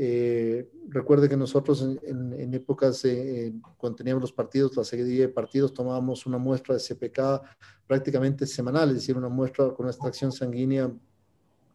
Eh, 0.00 0.70
recuerde 0.88 1.28
que 1.28 1.36
nosotros 1.36 1.82
en, 1.82 2.54
épocas, 2.54 3.04
eh, 3.04 3.52
cuando 3.76 3.96
teníamos 3.96 4.22
los 4.22 4.32
partidos, 4.32 4.76
la 4.76 4.84
seguidilla 4.84 5.22
de 5.22 5.32
partidos, 5.32 5.74
tomábamos 5.74 6.24
una 6.24 6.38
muestra 6.38 6.76
de 6.76 6.80
CPK 6.80 7.42
prácticamente 7.84 8.46
semanal, 8.46 8.90
es 8.90 8.94
decir, 8.96 9.16
una 9.16 9.28
muestra 9.28 9.64
con 9.70 9.86
una 9.86 9.90
extracción 9.90 10.30
sanguínea 10.30 10.88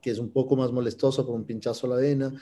que 0.02 0.12
es 0.12 0.20
un 0.20 0.30
poco 0.30 0.56
más 0.56 0.72
molestosa 0.72 1.26
por 1.26 1.36
un 1.36 1.44
pinchazo 1.44 1.88
a 1.88 1.92
la 1.92 1.96
vena, 1.98 2.34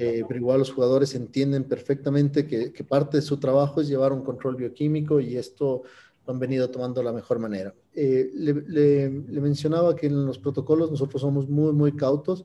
eh, 0.00 0.24
pero 0.26 0.40
igual 0.40 0.58
los 0.58 0.72
jugadores 0.72 1.14
entienden 1.14 1.64
perfectamente 1.64 2.46
que, 2.46 2.72
que, 2.72 2.84
parte 2.84 3.18
de 3.18 3.22
su 3.22 3.38
trabajo 3.38 3.80
es 3.80 3.88
llevar 3.88 4.12
un 4.12 4.22
control 4.22 4.56
bioquímico 4.56 5.20
y 5.20 5.36
esto 5.36 5.82
lo 6.26 6.32
han 6.32 6.38
venido 6.38 6.70
tomando 6.70 7.00
de 7.00 7.04
la 7.04 7.12
mejor 7.12 7.38
manera. 7.38 7.74
Eh, 7.94 8.30
le, 8.34 9.10
mencionaba 9.40 9.94
que 9.96 10.06
en 10.06 10.26
los 10.26 10.38
protocolos 10.38 10.90
nosotros 10.90 11.20
somos 11.20 11.48
muy, 11.48 11.72
muy 11.72 11.92
cautos. 11.92 12.44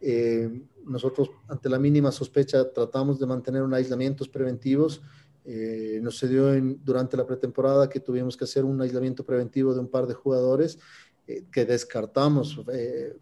Eh, 0.00 0.62
nosotros, 0.84 1.30
ante 1.48 1.68
la 1.68 1.78
mínima 1.78 2.12
sospecha, 2.12 2.70
tratamos 2.72 3.18
de 3.18 3.26
mantener 3.26 3.62
un 3.62 3.74
aislamientos 3.74 4.28
preventivos. 4.28 5.02
Eh, 5.44 6.00
nos 6.02 6.18
se 6.18 6.28
dio 6.28 6.52
en, 6.52 6.80
durante 6.84 7.16
la 7.16 7.26
pretemporada 7.26 7.88
que 7.88 8.00
tuvimos 8.00 8.36
que 8.36 8.44
hacer 8.44 8.64
un 8.64 8.80
aislamiento 8.80 9.24
preventivo 9.24 9.74
de 9.74 9.80
un 9.80 9.88
par 9.88 10.06
de 10.06 10.14
jugadores 10.14 10.78
que 11.50 11.64
descartamos 11.64 12.60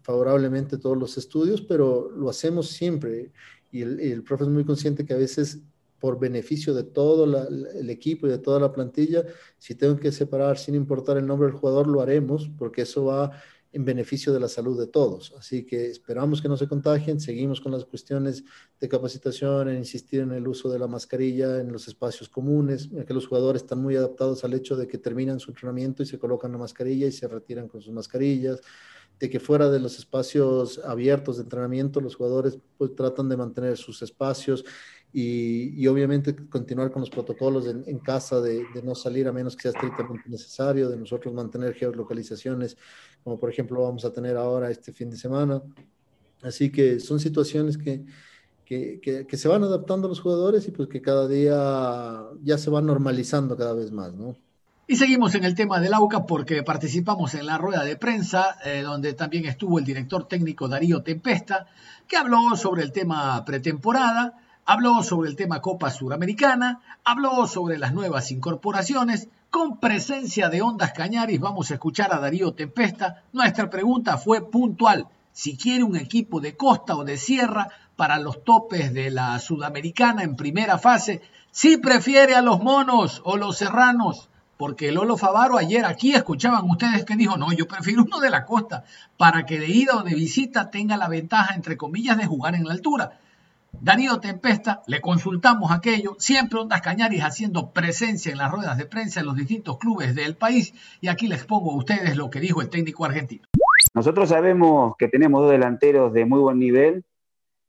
favorablemente 0.03 0.77
todos 0.77 0.95
los 0.95 1.17
estudios, 1.17 1.59
pero 1.63 2.11
lo 2.11 2.29
hacemos 2.29 2.69
siempre. 2.69 3.31
Y 3.71 3.81
el, 3.81 3.99
el 3.99 4.21
profe 4.21 4.43
es 4.43 4.49
muy 4.51 4.63
consciente 4.63 5.03
que 5.03 5.15
a 5.15 5.17
veces 5.17 5.59
por 6.05 6.19
beneficio 6.19 6.75
de 6.75 6.83
todo 6.83 7.25
el 7.25 7.89
equipo 7.89 8.27
y 8.27 8.29
de 8.29 8.37
toda 8.37 8.59
la 8.59 8.71
plantilla. 8.71 9.23
Si 9.57 9.73
tengo 9.73 9.97
que 9.97 10.11
separar 10.11 10.57
sin 10.59 10.75
importar 10.75 11.17
el 11.17 11.25
nombre 11.25 11.47
del 11.47 11.57
jugador, 11.57 11.87
lo 11.87 11.99
haremos 11.99 12.47
porque 12.59 12.83
eso 12.83 13.05
va 13.05 13.31
en 13.75 13.83
beneficio 13.83 14.31
de 14.31 14.39
la 14.39 14.47
salud 14.47 14.79
de 14.79 14.87
todos. 14.87 15.33
Así 15.37 15.65
que 15.65 15.87
esperamos 15.87 16.41
que 16.41 16.47
no 16.47 16.55
se 16.55 16.65
contagien, 16.65 17.19
seguimos 17.19 17.59
con 17.59 17.73
las 17.73 17.83
cuestiones 17.83 18.45
de 18.79 18.87
capacitación, 18.87 19.67
en 19.67 19.79
insistir 19.79 20.21
en 20.21 20.31
el 20.31 20.47
uso 20.47 20.69
de 20.69 20.79
la 20.79 20.87
mascarilla 20.87 21.59
en 21.59 21.73
los 21.73 21.89
espacios 21.89 22.29
comunes, 22.29 22.89
que 23.05 23.13
los 23.13 23.27
jugadores 23.27 23.63
están 23.63 23.79
muy 23.79 23.97
adaptados 23.97 24.45
al 24.45 24.53
hecho 24.53 24.77
de 24.77 24.87
que 24.87 24.97
terminan 24.97 25.41
su 25.41 25.51
entrenamiento 25.51 26.03
y 26.03 26.05
se 26.05 26.17
colocan 26.17 26.53
la 26.53 26.57
mascarilla 26.57 27.05
y 27.05 27.11
se 27.11 27.27
retiran 27.27 27.67
con 27.67 27.81
sus 27.81 27.93
mascarillas 27.93 28.61
de 29.19 29.29
que 29.29 29.41
fuera 29.41 29.69
de 29.69 29.79
los 29.79 29.99
espacios 29.99 30.79
abiertos 30.79 31.37
de 31.37 31.43
entrenamiento 31.43 31.99
los 31.99 32.15
jugadores 32.15 32.57
pues, 32.77 32.95
tratan 32.95 33.27
de 33.27 33.37
mantener 33.37 33.75
sus 33.75 34.01
espacios 34.01 34.63
y, 35.17 35.87
obviamente 35.87 36.35
continuar 36.49 36.91
con 36.91 36.99
los 36.99 37.09
protocolos 37.09 37.65
en, 37.67 37.99
casa 37.99 38.41
de, 38.41 38.65
no 38.83 38.95
salir 38.95 39.29
a 39.29 39.31
menos 39.31 39.55
que 39.55 39.61
sea 39.61 39.71
estrictamente 39.71 40.29
necesario, 40.29 40.89
de 40.89 40.97
nosotros 40.97 41.33
mantener 41.33 41.73
geolocalizaciones, 41.73 42.75
como 43.23 43.39
por 43.39 43.49
ejemplo 43.49 43.81
vamos 43.81 44.03
a 44.03 44.11
tener 44.11 44.35
ahora 44.35 44.69
este 44.69 44.91
fin 44.91 45.09
de 45.09 45.15
semana. 45.15 45.61
Así 46.41 46.69
que 46.69 46.99
son 46.99 47.21
situaciones 47.21 47.77
que, 47.77 48.03
que, 48.65 48.99
que, 49.25 49.37
se 49.37 49.47
van 49.47 49.63
adaptando 49.63 50.09
los 50.09 50.19
jugadores 50.19 50.67
y 50.67 50.71
pues 50.71 50.89
que 50.89 51.01
cada 51.01 51.29
día 51.29 52.25
ya 52.43 52.57
se 52.57 52.69
van 52.69 52.85
normalizando 52.85 53.55
cada 53.55 53.73
vez 53.73 53.93
más, 53.93 54.13
¿no? 54.13 54.35
Y 54.85 54.97
seguimos 54.97 55.33
en 55.33 55.45
el 55.45 55.55
tema 55.55 55.79
del 55.79 55.93
AUCA 55.93 56.25
porque 56.25 56.61
participamos 56.61 57.35
en 57.35 57.45
la 57.45 57.57
rueda 57.57 57.85
de 57.85 57.95
prensa, 57.95 58.57
eh, 58.65 58.81
donde 58.81 59.13
también 59.13 59.45
estuvo 59.45 59.79
el 59.79 59.85
director 59.85 60.27
técnico 60.27 60.67
Darío 60.67 61.03
Tempesta, 61.03 61.67
que 62.05 62.17
habló 62.17 62.57
sobre 62.57 62.83
el 62.83 62.91
tema 62.91 63.45
pretemporada 63.45 64.41
Habló 64.67 65.03
sobre 65.03 65.29
el 65.29 65.35
tema 65.35 65.61
Copa 65.61 65.91
Suramericana, 65.91 66.81
habló 67.03 67.45
sobre 67.45 67.77
las 67.77 67.93
nuevas 67.93 68.31
incorporaciones. 68.31 69.27
Con 69.51 69.79
presencia 69.79 70.49
de 70.49 70.63
Ondas 70.63 70.91
Cañaris 70.91 71.39
vamos 71.39 71.69
a 71.69 71.75
escuchar 71.75 72.11
a 72.11 72.19
Darío 72.19 72.51
Tempesta. 72.55 73.21
Nuestra 73.31 73.69
pregunta 73.69 74.17
fue 74.17 74.41
puntual. 74.49 75.05
Si 75.33 75.55
quiere 75.55 75.83
un 75.83 75.95
equipo 75.95 76.41
de 76.41 76.57
costa 76.57 76.95
o 76.95 77.03
de 77.03 77.17
sierra 77.17 77.67
para 77.95 78.17
los 78.17 78.43
topes 78.43 78.91
de 78.91 79.11
la 79.11 79.37
Sudamericana 79.37 80.23
en 80.23 80.35
primera 80.35 80.79
fase, 80.79 81.21
si 81.51 81.77
prefiere 81.77 82.33
a 82.33 82.41
los 82.41 82.59
monos 82.59 83.21
o 83.23 83.37
los 83.37 83.57
serranos, 83.57 84.29
porque 84.57 84.91
Lolo 84.91 85.15
Favaro 85.15 85.59
ayer 85.59 85.85
aquí 85.85 86.15
escuchaban 86.15 86.67
ustedes 86.67 87.05
que 87.05 87.15
dijo, 87.15 87.37
no, 87.37 87.53
yo 87.53 87.67
prefiero 87.67 88.01
uno 88.01 88.19
de 88.19 88.31
la 88.31 88.47
costa, 88.47 88.83
para 89.15 89.45
que 89.45 89.59
de 89.59 89.67
ida 89.67 89.95
o 89.97 90.01
de 90.01 90.15
visita 90.15 90.71
tenga 90.71 90.97
la 90.97 91.07
ventaja, 91.07 91.53
entre 91.53 91.77
comillas, 91.77 92.17
de 92.17 92.25
jugar 92.25 92.55
en 92.55 92.65
la 92.65 92.73
altura. 92.73 93.19
Darío 93.81 94.19
Tempesta, 94.19 94.81
le 94.87 95.01
consultamos 95.01 95.71
aquello, 95.71 96.15
siempre 96.17 96.59
Ondas 96.59 96.81
Cañaris 96.81 97.23
haciendo 97.23 97.71
presencia 97.71 98.31
en 98.31 98.37
las 98.37 98.51
ruedas 98.51 98.77
de 98.77 98.85
prensa 98.85 99.19
en 99.19 99.25
los 99.25 99.35
distintos 99.35 99.77
clubes 99.77 100.15
del 100.15 100.35
país 100.35 100.73
y 101.01 101.07
aquí 101.07 101.27
les 101.27 101.45
pongo 101.45 101.71
a 101.71 101.75
ustedes 101.75 102.15
lo 102.15 102.29
que 102.29 102.39
dijo 102.39 102.61
el 102.61 102.69
técnico 102.69 103.05
argentino. 103.05 103.47
Nosotros 103.93 104.29
sabemos 104.29 104.95
que 104.97 105.07
tenemos 105.07 105.41
dos 105.41 105.51
delanteros 105.51 106.13
de 106.13 106.25
muy 106.25 106.39
buen 106.39 106.59
nivel 106.59 107.05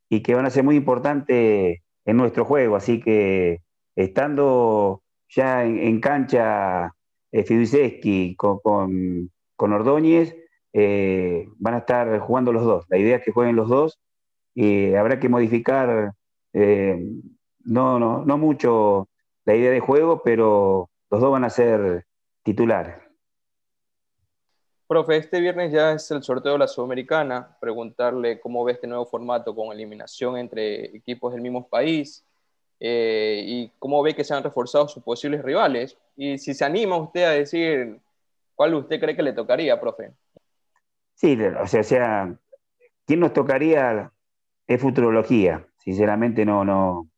y 0.08 0.22
que 0.22 0.34
van 0.34 0.46
a 0.46 0.50
ser 0.50 0.64
muy 0.64 0.76
importantes 0.76 1.80
en 2.04 2.16
nuestro 2.16 2.44
juego, 2.44 2.76
así 2.76 3.00
que 3.00 3.62
estando 3.96 5.02
ya 5.28 5.64
en, 5.64 6.00
cancha 6.00 6.94
eh, 7.32 8.34
con, 8.36 8.60
con, 9.56 9.72
Ordóñez, 9.72 10.36
eh, 10.72 11.48
van 11.58 11.74
a 11.74 11.78
estar 11.78 12.18
jugando 12.20 12.52
los 12.52 12.64
dos. 12.64 12.86
La 12.88 12.98
idea 12.98 13.16
es 13.16 13.24
que 13.24 13.32
jueguen 13.32 13.56
los 13.56 13.68
dos 13.68 13.98
y 14.56 14.94
habrá 14.94 15.20
que 15.20 15.28
modificar, 15.28 16.14
eh, 16.54 16.98
no, 17.64 17.98
no, 18.00 18.24
no 18.24 18.38
mucho 18.38 19.06
la 19.44 19.54
idea 19.54 19.70
de 19.70 19.80
juego, 19.80 20.22
pero 20.24 20.88
los 21.10 21.20
dos 21.20 21.30
van 21.30 21.44
a 21.44 21.50
ser 21.50 22.06
titulares. 22.42 22.96
Profe, 24.88 25.18
este 25.18 25.40
viernes 25.40 25.72
ya 25.72 25.92
es 25.92 26.10
el 26.10 26.22
sorteo 26.22 26.52
de 26.52 26.58
la 26.58 26.68
Sudamericana. 26.68 27.58
Preguntarle 27.60 28.40
cómo 28.40 28.64
ve 28.64 28.72
este 28.72 28.86
nuevo 28.86 29.04
formato 29.04 29.54
con 29.54 29.72
eliminación 29.74 30.38
entre 30.38 30.96
equipos 30.96 31.34
del 31.34 31.42
mismo 31.42 31.68
país 31.68 32.24
eh, 32.80 33.42
y 33.44 33.70
cómo 33.78 34.02
ve 34.02 34.14
que 34.14 34.24
se 34.24 34.32
han 34.32 34.42
reforzado 34.42 34.88
sus 34.88 35.02
posibles 35.02 35.42
rivales. 35.42 35.98
Y 36.16 36.38
si 36.38 36.54
se 36.54 36.64
anima 36.64 36.96
usted 36.96 37.24
a 37.24 37.30
decir 37.32 38.00
cuál 38.54 38.72
usted 38.72 38.98
cree 38.98 39.14
que 39.14 39.22
le 39.22 39.34
tocaría, 39.34 39.78
profe. 39.78 40.12
Sí, 41.14 41.36
o 41.60 41.66
sea, 41.66 41.80
o 41.80 41.84
sea 41.84 42.38
¿quién 43.04 43.20
nos 43.20 43.34
tocaría? 43.34 44.12
Es 44.66 44.80
futurología. 44.80 45.66
Sinceramente 45.78 46.44
no, 46.44 46.64
no, 46.64 47.08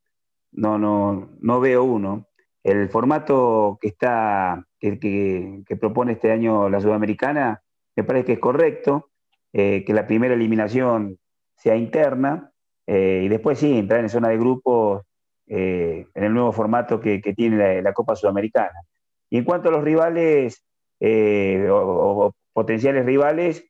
no, 0.52 0.78
no, 0.78 1.31
no 1.40 1.61
veo 1.61 1.85
uno. 1.85 2.26
El 2.62 2.88
formato 2.90 3.78
que 3.81 3.88
está, 3.88 4.67
que, 4.78 5.64
propone 5.81 6.12
este 6.12 6.33
año 6.33 6.69
la 6.69 6.81
Sudamericana, 6.81 7.62
me 7.97 8.05
parece 8.05 8.26
que 8.26 8.33
es 8.35 8.38
correcto, 8.38 9.11
eh, 9.52 9.85
que 9.87 9.95
la 9.95 10.07
primera 10.07 10.35
eliminación 10.35 11.19
sea 11.57 11.76
interna, 11.76 12.52
eh, 12.87 13.23
y 13.25 13.28
después 13.28 13.59
sí, 13.59 13.78
entrar 13.78 14.00
en 14.00 14.09
zona 14.09 14.28
de 14.28 14.38
grupos 14.38 15.02
eh, 15.47 16.07
en 16.14 16.25
el 16.25 16.35
nuevo 16.35 16.52
formato 16.52 17.00
que, 17.00 17.21
tiene 17.21 17.83
la, 17.83 17.93
Copa 17.93 18.17
Sudamericana. 18.17 18.83
Y 19.31 19.38
en 19.38 19.45
cuanto 19.45 19.69
a 19.69 19.73
los 19.73 19.85
rivales 19.85 20.64
o, 21.00 22.33
potenciales 22.52 23.07
rivales, 23.07 23.64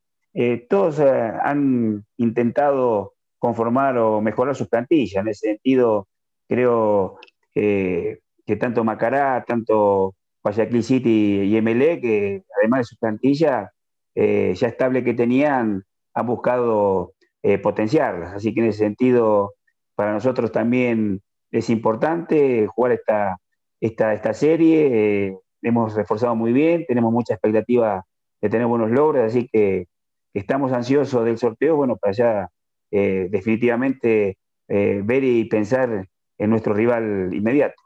todos 0.68 1.00
han 1.00 2.04
intentado 2.16 3.14
conformar 3.38 3.96
o 3.98 4.20
mejorar 4.20 4.54
sus 4.54 4.68
plantillas. 4.68 5.22
En 5.22 5.28
ese 5.28 5.48
sentido, 5.48 6.08
creo 6.48 7.18
que 7.54 8.56
tanto 8.58 8.84
Macará, 8.84 9.44
tanto 9.44 10.14
Guayaquil 10.42 10.82
City 10.82 11.42
y 11.42 11.60
MLE, 11.60 12.00
que 12.00 12.42
además 12.58 12.80
de 12.80 12.84
sus 12.84 12.98
plantillas 12.98 13.70
eh, 14.14 14.54
ya 14.56 14.68
estable 14.68 15.04
que 15.04 15.14
tenían, 15.14 15.84
han 16.14 16.26
buscado 16.26 17.12
eh, 17.42 17.58
potenciarlas. 17.58 18.34
Así 18.34 18.54
que 18.54 18.60
en 18.60 18.66
ese 18.66 18.78
sentido, 18.78 19.54
para 19.94 20.12
nosotros 20.12 20.50
también 20.50 21.20
es 21.50 21.70
importante 21.70 22.66
jugar 22.66 22.92
esta, 22.92 23.38
esta, 23.80 24.14
esta 24.14 24.34
serie. 24.34 25.26
Eh, 25.26 25.38
hemos 25.62 25.94
reforzado 25.94 26.34
muy 26.34 26.52
bien, 26.52 26.84
tenemos 26.86 27.12
mucha 27.12 27.34
expectativa 27.34 28.04
de 28.40 28.48
tener 28.48 28.66
buenos 28.66 28.90
logros, 28.90 29.24
así 29.24 29.48
que 29.52 29.86
estamos 30.32 30.72
ansiosos 30.72 31.24
del 31.24 31.38
sorteo, 31.38 31.76
bueno, 31.76 31.96
para 31.96 32.12
ya 32.12 32.48
eh, 32.90 33.28
definitivamente 33.30 34.38
eh, 34.68 35.00
ver 35.04 35.24
y 35.24 35.44
pensar 35.44 36.08
en 36.38 36.50
nuestro 36.50 36.74
rival 36.74 37.30
inmediato. 37.32 37.82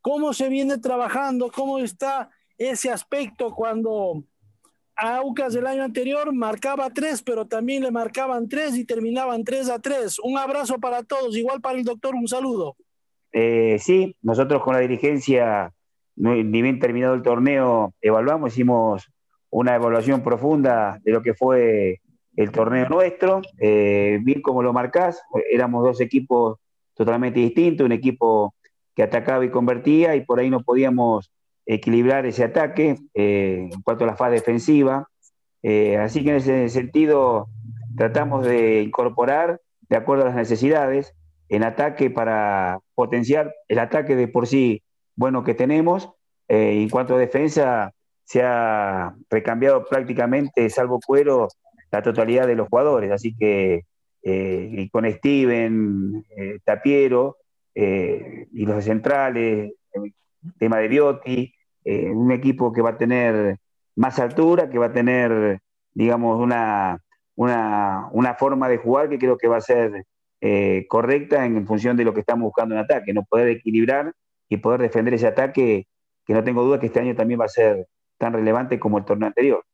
¿Cómo 0.00 0.32
se 0.32 0.48
viene 0.48 0.78
trabajando? 0.78 1.50
¿Cómo 1.50 1.78
está 1.78 2.30
ese 2.58 2.90
aspecto 2.90 3.54
cuando 3.54 4.24
Aucas 4.94 5.54
del 5.54 5.66
año 5.66 5.82
anterior 5.82 6.32
marcaba 6.34 6.90
tres, 6.90 7.22
pero 7.22 7.46
también 7.46 7.82
le 7.82 7.90
marcaban 7.90 8.48
tres 8.48 8.76
y 8.76 8.84
terminaban 8.84 9.42
tres 9.42 9.70
a 9.70 9.78
tres? 9.78 10.18
Un 10.18 10.36
abrazo 10.36 10.78
para 10.78 11.02
todos, 11.02 11.36
igual 11.36 11.60
para 11.60 11.78
el 11.78 11.84
doctor, 11.84 12.14
un 12.14 12.28
saludo. 12.28 12.76
Eh, 13.32 13.78
sí, 13.80 14.14
nosotros 14.20 14.62
con 14.62 14.74
la 14.74 14.80
dirigencia, 14.80 15.72
ni 16.14 16.62
bien 16.62 16.78
terminado 16.78 17.14
el 17.14 17.22
torneo, 17.22 17.94
evaluamos, 18.02 18.52
hicimos 18.52 19.10
una 19.48 19.74
evaluación 19.74 20.22
profunda 20.22 20.98
de 21.02 21.12
lo 21.12 21.22
que 21.22 21.34
fue 21.34 22.01
el 22.36 22.50
torneo 22.50 22.88
nuestro. 22.88 23.42
Eh, 23.58 24.18
bien 24.22 24.42
como 24.42 24.62
lo 24.62 24.72
marcás, 24.72 25.22
éramos 25.50 25.84
dos 25.84 26.00
equipos 26.00 26.58
totalmente 26.94 27.40
distintos, 27.40 27.84
un 27.84 27.92
equipo 27.92 28.54
que 28.94 29.02
atacaba 29.02 29.44
y 29.44 29.50
convertía 29.50 30.14
y 30.16 30.24
por 30.24 30.38
ahí 30.38 30.50
no 30.50 30.60
podíamos 30.60 31.30
equilibrar 31.64 32.26
ese 32.26 32.44
ataque 32.44 32.96
eh, 33.14 33.68
en 33.72 33.82
cuanto 33.82 34.04
a 34.04 34.08
la 34.08 34.16
fase 34.16 34.32
defensiva. 34.32 35.08
Eh, 35.62 35.96
así 35.96 36.24
que 36.24 36.30
en 36.30 36.36
ese 36.36 36.68
sentido 36.68 37.48
tratamos 37.96 38.44
de 38.44 38.82
incorporar, 38.82 39.60
de 39.88 39.96
acuerdo 39.96 40.24
a 40.24 40.26
las 40.26 40.34
necesidades, 40.34 41.14
en 41.48 41.64
ataque 41.64 42.10
para 42.10 42.80
potenciar 42.94 43.54
el 43.68 43.78
ataque 43.78 44.16
de 44.16 44.28
por 44.28 44.46
sí 44.46 44.82
bueno 45.14 45.44
que 45.44 45.54
tenemos. 45.54 46.10
en 46.48 46.88
cuanto 46.90 47.14
a 47.14 47.18
defensa, 47.18 47.92
se 48.24 48.42
ha 48.42 49.14
recambiado 49.30 49.84
prácticamente, 49.86 50.68
salvo 50.70 51.00
cuero, 51.06 51.48
la 51.92 52.02
totalidad 52.02 52.46
de 52.46 52.56
los 52.56 52.68
jugadores. 52.68 53.12
Así 53.12 53.36
que 53.36 53.84
eh, 54.22 54.88
con 54.90 55.10
Steven, 55.10 56.24
eh, 56.36 56.58
Tapiero 56.64 57.36
eh, 57.74 58.48
y 58.52 58.66
los 58.66 58.84
centrales, 58.84 59.72
el 59.92 60.12
tema 60.58 60.78
de 60.78 60.88
Biotti, 60.88 61.54
un 61.84 62.30
equipo 62.30 62.72
que 62.72 62.80
va 62.80 62.90
a 62.90 62.98
tener 62.98 63.58
más 63.96 64.18
altura, 64.18 64.70
que 64.70 64.78
va 64.78 64.86
a 64.86 64.92
tener, 64.92 65.60
digamos, 65.92 66.40
una, 66.40 66.98
una, 67.34 68.34
forma 68.38 68.68
de 68.68 68.78
jugar 68.78 69.08
que 69.08 69.18
creo 69.18 69.36
que 69.36 69.48
va 69.48 69.56
a 69.56 69.60
ser 69.60 70.04
correcta 70.88 71.44
en 71.44 71.66
función 71.66 71.96
de 71.96 72.04
lo 72.04 72.14
que 72.14 72.20
estamos 72.20 72.44
buscando 72.44 72.74
en 72.74 72.82
ataque, 72.82 73.12
no 73.12 73.24
poder 73.24 73.48
equilibrar 73.48 74.12
y 74.48 74.58
poder 74.58 74.80
defender 74.80 75.14
ese 75.14 75.26
ataque, 75.26 75.88
que 76.24 76.34
no 76.34 76.44
tengo 76.44 76.62
duda 76.62 76.78
que 76.78 76.86
este 76.86 77.00
año 77.00 77.16
también 77.16 77.40
va 77.40 77.46
a 77.46 77.48
ser 77.48 77.88
tan 78.16 78.32
relevante 78.32 78.78
como 78.78 78.98
el 78.98 79.04
torneo 79.04 79.26
anterior. 79.26 79.64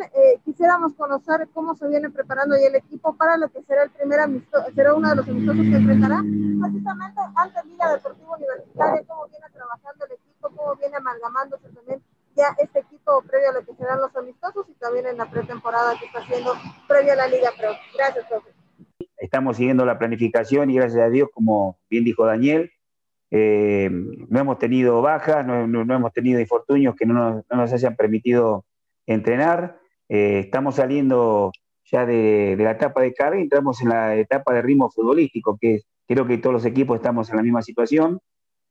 Eh, 0.00 0.40
quisiéramos 0.44 0.94
conocer 0.94 1.48
cómo 1.52 1.74
se 1.74 1.88
viene 1.88 2.10
preparando 2.10 2.56
ya 2.56 2.68
el 2.68 2.76
equipo 2.76 3.16
para 3.16 3.36
lo 3.36 3.48
que 3.48 3.62
será 3.62 3.84
el 3.84 3.90
primer 3.90 4.20
amistoso, 4.20 4.66
será 4.74 4.94
uno 4.94 5.08
de 5.08 5.16
los 5.16 5.28
amistosos 5.28 5.62
que 5.62 5.76
enfrentará, 5.76 6.22
precisamente 6.60 7.20
ante 7.34 7.64
Liga 7.68 7.92
Deportiva 7.92 8.36
Universitaria, 8.36 9.02
cómo 9.06 9.26
viene 9.28 9.46
trabajando 9.52 10.04
el 10.06 10.12
equipo, 10.12 10.50
cómo 10.56 10.76
viene 10.76 10.96
amalgamándose 10.96 11.68
también 11.70 12.02
ya 12.36 12.54
este 12.58 12.80
equipo 12.80 13.22
previo 13.22 13.50
a 13.50 13.52
lo 13.52 13.66
que 13.66 13.74
serán 13.74 14.00
los 14.00 14.14
amistosos 14.14 14.66
y 14.68 14.74
también 14.74 15.06
en 15.06 15.16
la 15.16 15.28
pretemporada 15.28 15.98
que 15.98 16.06
está 16.06 16.20
haciendo 16.20 16.52
previa 16.86 17.14
a 17.14 17.16
la 17.16 17.26
Liga 17.26 17.50
Pro. 17.58 17.70
Gracias, 17.96 18.26
profe. 18.26 18.50
Estamos 19.16 19.56
siguiendo 19.56 19.84
la 19.84 19.98
planificación 19.98 20.70
y 20.70 20.76
gracias 20.76 21.02
a 21.02 21.10
Dios, 21.10 21.28
como 21.34 21.78
bien 21.90 22.04
dijo 22.04 22.24
Daniel, 22.24 22.70
eh, 23.30 23.90
no 23.90 24.40
hemos 24.40 24.58
tenido 24.58 25.02
bajas, 25.02 25.44
no, 25.44 25.64
hemos 25.64 26.12
tenido 26.12 26.40
infortunios 26.40 26.94
que 26.94 27.04
no 27.04 27.44
nos, 27.50 27.72
hayan 27.72 27.96
permitido 27.96 28.64
entrenar. 29.06 29.77
Eh, 30.08 30.40
estamos 30.40 30.76
saliendo 30.76 31.52
ya 31.90 32.06
de, 32.06 32.56
la 32.58 32.72
etapa 32.72 33.00
de 33.02 33.14
y 33.36 33.42
entramos 33.42 33.80
en 33.82 33.90
la 33.90 34.16
etapa 34.16 34.52
de 34.54 34.62
ritmo 34.62 34.90
futbolístico, 34.90 35.58
que 35.60 35.82
creo 36.06 36.26
que 36.26 36.38
todos 36.38 36.54
los 36.54 36.64
equipos 36.64 36.96
estamos 36.96 37.30
en 37.30 37.36
la 37.36 37.42
misma 37.42 37.62
situación. 37.62 38.20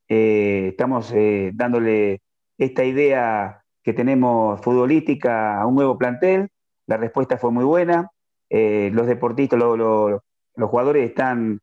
Eh, 0.09 0.69
estamos 0.69 1.13
dándole 1.53 2.21
esta 2.57 2.83
idea 2.85 3.63
que 3.83 3.93
tenemos 3.93 4.61
futbolística 4.61 5.59
a 5.59 5.65
un 5.65 5.75
nuevo 5.75 5.97
plantel. 5.97 6.49
La 6.87 6.97
respuesta 6.97 7.37
fue 7.37 7.51
muy 7.51 7.65
buena. 7.65 8.09
los 8.49 9.07
deportistas, 9.07 9.59
los 9.59 10.21
jugadores 10.69 11.09
están 11.09 11.59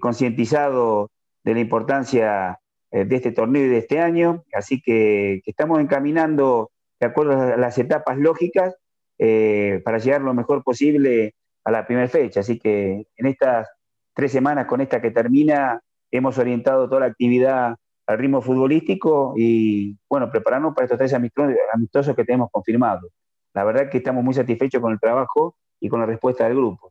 concientizados 0.00 1.10
de 1.44 1.54
la 1.54 1.60
importancia 1.60 2.58
eh, 2.92 3.04
de 3.04 3.16
este 3.16 3.30
torneo 3.30 3.64
y 3.64 3.68
de 3.68 3.78
este 3.78 4.00
año, 4.00 4.44
así 4.52 4.82
que, 4.82 5.42
estamos 5.46 5.78
encaminando 5.80 6.72
de 6.98 7.06
acuerdo 7.06 7.40
a 7.40 7.56
las 7.56 7.78
etapas 7.78 8.18
lógicas 8.18 8.74
eh, 9.22 9.82
para 9.84 9.98
llegar 9.98 10.22
lo 10.22 10.32
mejor 10.32 10.64
posible 10.64 11.34
a 11.62 11.70
la 11.70 11.86
primera 11.86 12.08
fecha. 12.08 12.40
Así 12.40 12.58
que 12.58 13.06
en 13.16 13.26
estas 13.26 13.68
tres 14.14 14.32
semanas, 14.32 14.66
con 14.66 14.80
esta 14.80 15.02
que 15.02 15.10
termina, 15.10 15.78
hemos 16.10 16.38
orientado 16.38 16.88
toda 16.88 17.02
la 17.02 17.06
actividad 17.06 17.76
al 18.06 18.18
ritmo 18.18 18.40
futbolístico 18.40 19.34
y, 19.36 19.94
bueno, 20.08 20.30
prepararnos 20.30 20.74
para 20.74 20.86
estos 20.86 20.98
tres 20.98 21.12
amistosos 21.12 22.16
que 22.16 22.24
tenemos 22.24 22.48
confirmados. 22.50 23.12
La 23.52 23.62
verdad 23.64 23.90
que 23.90 23.98
estamos 23.98 24.24
muy 24.24 24.32
satisfechos 24.32 24.80
con 24.80 24.92
el 24.92 24.98
trabajo 24.98 25.54
y 25.78 25.90
con 25.90 26.00
la 26.00 26.06
respuesta 26.06 26.44
del 26.44 26.56
grupo. 26.56 26.90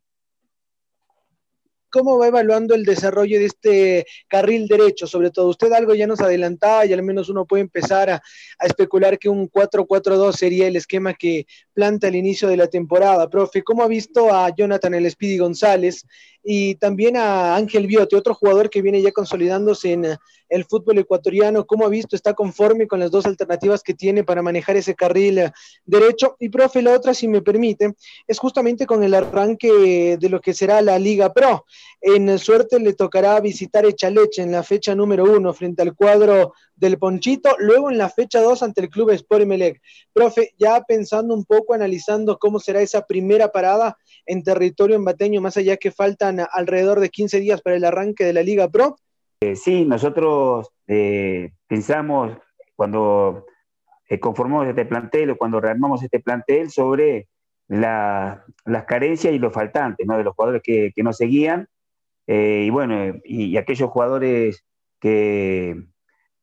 ¿Cómo 1.91 2.17
va 2.17 2.27
evaluando 2.27 2.75
el 2.75 2.83
desarrollo 2.83 3.39
de 3.39 3.45
este 3.45 4.05
carril 4.27 4.67
derecho? 4.67 5.07
Sobre 5.07 5.31
todo, 5.31 5.47
usted 5.47 5.71
algo 5.71 5.95
ya 5.95 6.07
nos 6.07 6.21
adelantaba 6.21 6.85
y 6.85 6.93
al 6.93 7.03
menos 7.03 7.29
uno 7.29 7.45
puede 7.45 7.61
empezar 7.61 8.09
a, 8.09 8.21
especular 8.63 9.17
que 9.17 9.29
un 9.29 9.49
4-4-2 9.49 10.33
sería 10.33 10.67
el 10.67 10.75
esquema 10.75 11.13
que 11.13 11.45
planta 11.73 12.07
el 12.07 12.15
inicio 12.15 12.47
de 12.47 12.57
la 12.57 12.67
temporada. 12.67 13.29
Profe, 13.29 13.63
¿cómo 13.63 13.83
ha 13.83 13.87
visto 13.87 14.33
a 14.33 14.53
Jonathan 14.55 14.93
El 14.93 15.09
Speedy 15.09 15.37
González 15.37 16.05
y 16.51 16.73
también 16.73 17.15
a 17.15 17.55
Ángel 17.55 17.85
Biote, 17.85 18.15
otro 18.15 18.33
jugador 18.33 18.71
que 18.71 18.81
viene 18.81 19.03
ya 19.03 19.11
consolidándose 19.11 19.91
en 19.91 20.17
el 20.49 20.65
fútbol 20.65 20.97
ecuatoriano, 20.97 21.67
¿cómo 21.67 21.85
ha 21.85 21.89
visto? 21.89 22.15
¿Está 22.15 22.33
conforme 22.33 22.87
con 22.87 22.99
las 22.99 23.11
dos 23.11 23.27
alternativas 23.27 23.83
que 23.83 23.93
tiene 23.93 24.23
para 24.23 24.41
manejar 24.41 24.75
ese 24.75 24.95
carril 24.95 25.51
derecho? 25.85 26.37
Y 26.39 26.49
profe, 26.49 26.81
la 26.81 26.93
otra, 26.93 27.13
si 27.13 27.27
me 27.27 27.43
permite, 27.43 27.93
es 28.27 28.39
justamente 28.39 28.87
con 28.87 29.03
el 29.03 29.13
arranque 29.13 30.17
de 30.19 30.29
lo 30.29 30.41
que 30.41 30.55
será 30.55 30.81
la 30.81 30.97
Liga 30.97 31.31
Pro. 31.31 31.65
En 32.01 32.39
suerte 32.39 32.79
le 32.79 32.93
tocará 32.93 33.39
visitar 33.41 33.85
Echaleche 33.85 34.41
en 34.41 34.51
la 34.51 34.63
fecha 34.63 34.95
número 34.95 35.25
uno 35.25 35.53
frente 35.53 35.83
al 35.83 35.93
cuadro 35.93 36.53
del 36.75 36.97
Ponchito, 36.97 37.55
luego 37.59 37.91
en 37.91 37.97
la 37.97 38.09
fecha 38.09 38.41
dos 38.41 38.63
ante 38.63 38.81
el 38.81 38.89
Club 38.89 39.11
Sport 39.11 39.43
Emelec. 39.43 39.81
Profe, 40.13 40.53
ya 40.57 40.81
pensando 40.81 41.35
un 41.35 41.45
poco, 41.45 41.73
analizando 41.73 42.39
cómo 42.39 42.59
será 42.59 42.81
esa 42.81 43.05
primera 43.05 43.51
parada 43.51 43.97
en 44.25 44.43
territorio 44.43 44.95
embateño, 44.95 45.41
más 45.41 45.57
allá 45.57 45.77
que 45.77 45.91
faltan 45.91 46.38
alrededor 46.51 46.99
de 46.99 47.09
15 47.09 47.39
días 47.39 47.61
para 47.61 47.75
el 47.75 47.85
arranque 47.85 48.25
de 48.25 48.33
la 48.33 48.43
Liga 48.43 48.69
Pro, 48.69 48.95
eh, 49.41 49.55
sí, 49.55 49.85
nosotros 49.85 50.69
eh, 50.85 51.53
pensamos 51.65 52.37
cuando 52.75 53.45
eh, 54.09 54.19
conformamos 54.19 54.67
este 54.67 54.83
plantel 54.83 55.29
o 55.29 55.37
cuando 55.37 55.61
rearmamos 55.61 56.03
este 56.03 56.19
plantel 56.19 56.69
sobre 56.69 57.29
las 57.69 58.43
carencias 58.85 59.33
y 59.33 59.39
los 59.39 59.53
faltantes 59.53 60.05
¿no? 60.05 60.17
de 60.17 60.25
los 60.25 60.35
jugadores 60.35 60.61
que, 60.61 60.91
nos 60.97 61.15
seguían. 61.15 61.69
y 62.27 62.69
bueno, 62.69 63.17
y, 63.23 63.55
aquellos 63.55 63.89
jugadores 63.91 64.65
que, 64.99 65.85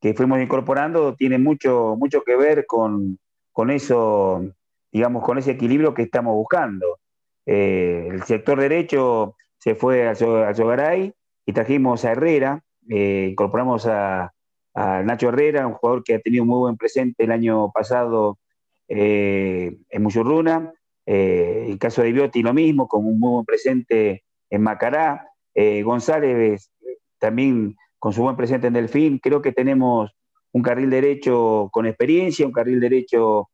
que, 0.01 0.13
fuimos 0.15 0.39
incorporando 0.39 1.15
tienen 1.15 1.43
mucho, 1.43 1.95
mucho 1.99 2.23
que 2.23 2.35
ver 2.35 2.65
con, 2.65 3.19
con 3.51 3.69
eso, 3.69 4.43
digamos, 4.91 5.23
con 5.23 5.37
ese 5.37 5.51
equilibrio 5.51 5.93
que 5.93 6.03
estamos 6.03 6.33
buscando. 6.33 6.97
el 7.45 8.23
sector 8.23 8.59
derecho 8.59 9.35
se 9.57 9.75
fue 9.75 10.07
a 10.07 10.15
Sogaray 10.15 11.13
y 11.45 11.53
trajimos 11.53 12.05
a 12.05 12.11
Herrera, 12.11 12.63
eh, 12.89 13.29
incorporamos 13.31 13.85
a, 13.87 14.31
Nacho 14.75 15.29
Herrera, 15.29 15.65
un 15.65 15.73
jugador 15.73 16.03
que 16.03 16.13
ha 16.13 16.19
tenido 16.19 16.43
un 16.43 16.49
muy 16.49 16.59
buen 16.59 16.77
presente 16.77 17.23
el 17.23 17.31
año 17.31 17.71
pasado 17.71 18.37
eh, 18.87 19.75
en 19.89 20.03
Muchurruna. 20.03 20.71
Eh, 21.03 21.65
el 21.69 21.79
caso 21.79 22.03
de 22.03 22.11
Bioti 22.11 22.43
lo 22.43 22.53
mismo, 22.53 22.87
con 22.87 23.03
un 23.03 23.19
muy 23.19 23.31
buen 23.31 23.45
presente 23.45 24.23
en 24.51 24.61
Macará. 24.61 25.31
González 25.83 26.69
también 27.17 27.75
con 27.97 28.13
su 28.13 28.21
buen 28.21 28.35
presente 28.35 28.67
en 28.67 28.73
Delfín. 28.73 29.17
Creo 29.17 29.41
que 29.41 29.51
tenemos 29.51 30.11
un 30.51 30.61
carril 30.61 30.91
derecho 30.91 31.69
con 31.71 31.87
experiencia, 31.87 32.45
un 32.45 32.51
carril 32.51 32.79
derecho 32.79 33.49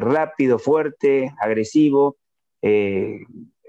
rápido, 0.00 0.58
fuerte, 0.58 1.32
agresivo. 1.38 2.16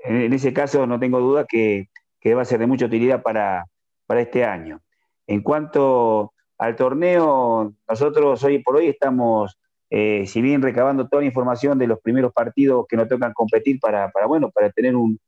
En, 0.04 0.34
ese 0.34 0.54
caso 0.54 0.88
no 0.88 1.00
tengo 1.00 1.20
duda 1.20 1.46
que, 1.46 1.90
que 2.20 2.36
va 2.36 2.44
a 2.44 2.46
ser 2.46 2.60
de 2.60 2.68
mucha 2.68 2.86
utilidad 2.86 3.22
para, 3.22 3.66
para 4.06 4.22
este 4.22 4.44
año. 4.46 4.82
En 5.28 5.42
cuanto 5.42 6.34
al 6.58 6.76
torneo, 6.76 7.74
nosotros 7.88 8.44
hoy 8.44 8.60
por 8.60 8.76
hoy 8.76 8.88
estamos, 8.88 9.58
eh, 9.90 10.26
si 10.28 10.42
bien 10.42 10.62
recabando 10.62 11.08
toda 11.08 11.22
la 11.22 11.28
información 11.28 11.80
de 11.80 11.88
los 11.88 12.00
primeros 12.02 12.34
partidos 12.34 12.86
que 12.88 12.98
nos 12.98 13.08
tocan 13.08 13.34
competir 13.34 13.80
para, 13.80 14.12
bueno, 14.28 14.52
para 14.52 14.70
tener 14.70 14.96
un, 14.96 15.20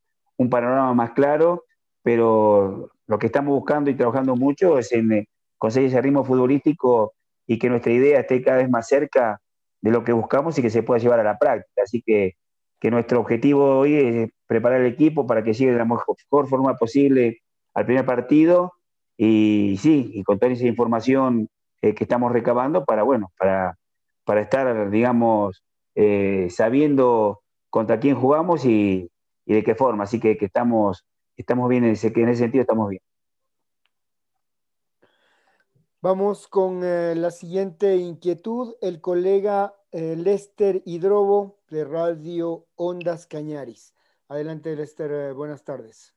panorama 0.49 0.95
más 0.95 1.12
claro, 1.12 1.65
pero 2.01 2.89
lo 3.05 3.19
que 3.19 3.27
estamos 3.27 3.53
buscando 3.53 3.91
y 3.91 3.95
trabajando 3.95 4.36
mucho 4.36 4.79
es 4.79 4.91
en 4.91 5.12
eh, 5.12 5.27
conseguir 5.60 5.89
ese 5.89 6.01
ritmo 6.01 6.23
futbolístico 6.23 7.13
y 7.45 7.60
que 7.60 7.69
nuestra 7.69 7.91
idea 7.91 8.21
esté 8.21 8.41
cada 8.41 8.57
vez 8.57 8.69
más 8.69 8.88
cerca 8.88 9.39
de 9.81 9.91
lo 9.91 10.03
que 10.03 10.13
buscamos 10.13 10.57
y 10.57 10.63
que 10.63 10.71
se 10.71 10.81
pueda 10.81 10.99
llevar 10.99 11.19
a 11.19 11.23
la 11.23 11.38
práctica. 11.38 11.84
Así 11.84 12.01
que, 12.01 12.38
que 12.82 12.89
nuestro 12.89 13.20
objetivo 13.20 13.78
hoy 13.78 13.96
es 13.96 14.32
preparar 14.48 14.82
el 14.82 14.88
equipo 14.88 15.28
para 15.28 15.44
que 15.44 15.54
llegue 15.54 15.72
de 15.72 15.78
la 15.78 15.86
mejor 15.86 16.17
forma 16.50 16.76
posible 16.76 17.44
al 17.76 17.86
primer 17.86 18.06
partido 18.06 18.74
y 19.15 19.78
sí, 19.80 20.10
y 20.15 20.24
con 20.24 20.39
toda 20.39 20.52
esa 20.52 20.65
información 20.65 21.48
eh, 21.84 21.94
que 21.94 22.06
estamos 22.06 22.32
recabando 22.32 22.84
para, 22.84 23.04
bueno, 23.04 23.32
para, 23.38 23.78
para 24.26 24.41
estar, 24.41 24.89
digamos, 24.89 25.63
eh, 25.94 26.48
sabiendo 26.50 27.41
contra 27.70 28.00
quién 28.00 28.15
jugamos 28.15 28.65
y, 28.65 29.12
y, 29.46 29.54
de 29.54 29.63
qué 29.63 29.76
forma. 29.76 30.06
Así 30.06 30.20
que, 30.20 30.36
estamos, 30.41 31.06
estamos 31.38 31.70
bien 31.70 31.84
en 31.84 31.91
ese, 31.91 32.12
en 32.15 32.30
ese 32.30 32.39
sentido 32.39 32.63
estamos 32.63 32.89
bien. 32.89 33.04
Vamos 36.02 36.48
con 36.48 36.84
eh, 36.84 37.13
la 37.15 37.30
siguiente 37.30 37.96
inquietud. 37.98 38.74
El 38.82 39.02
colega 39.02 39.76
eh, 39.91 40.15
Lester 40.15 40.82
Hidrobo 40.86 41.60
de 41.69 41.84
Radio 41.84 42.67
Ondas 42.75 43.27
Cañaris. 43.27 43.93
Adelante, 44.27 44.75
Lester. 44.75 45.12
Eh, 45.12 45.32
buenas 45.34 45.63
tardes. 45.63 46.13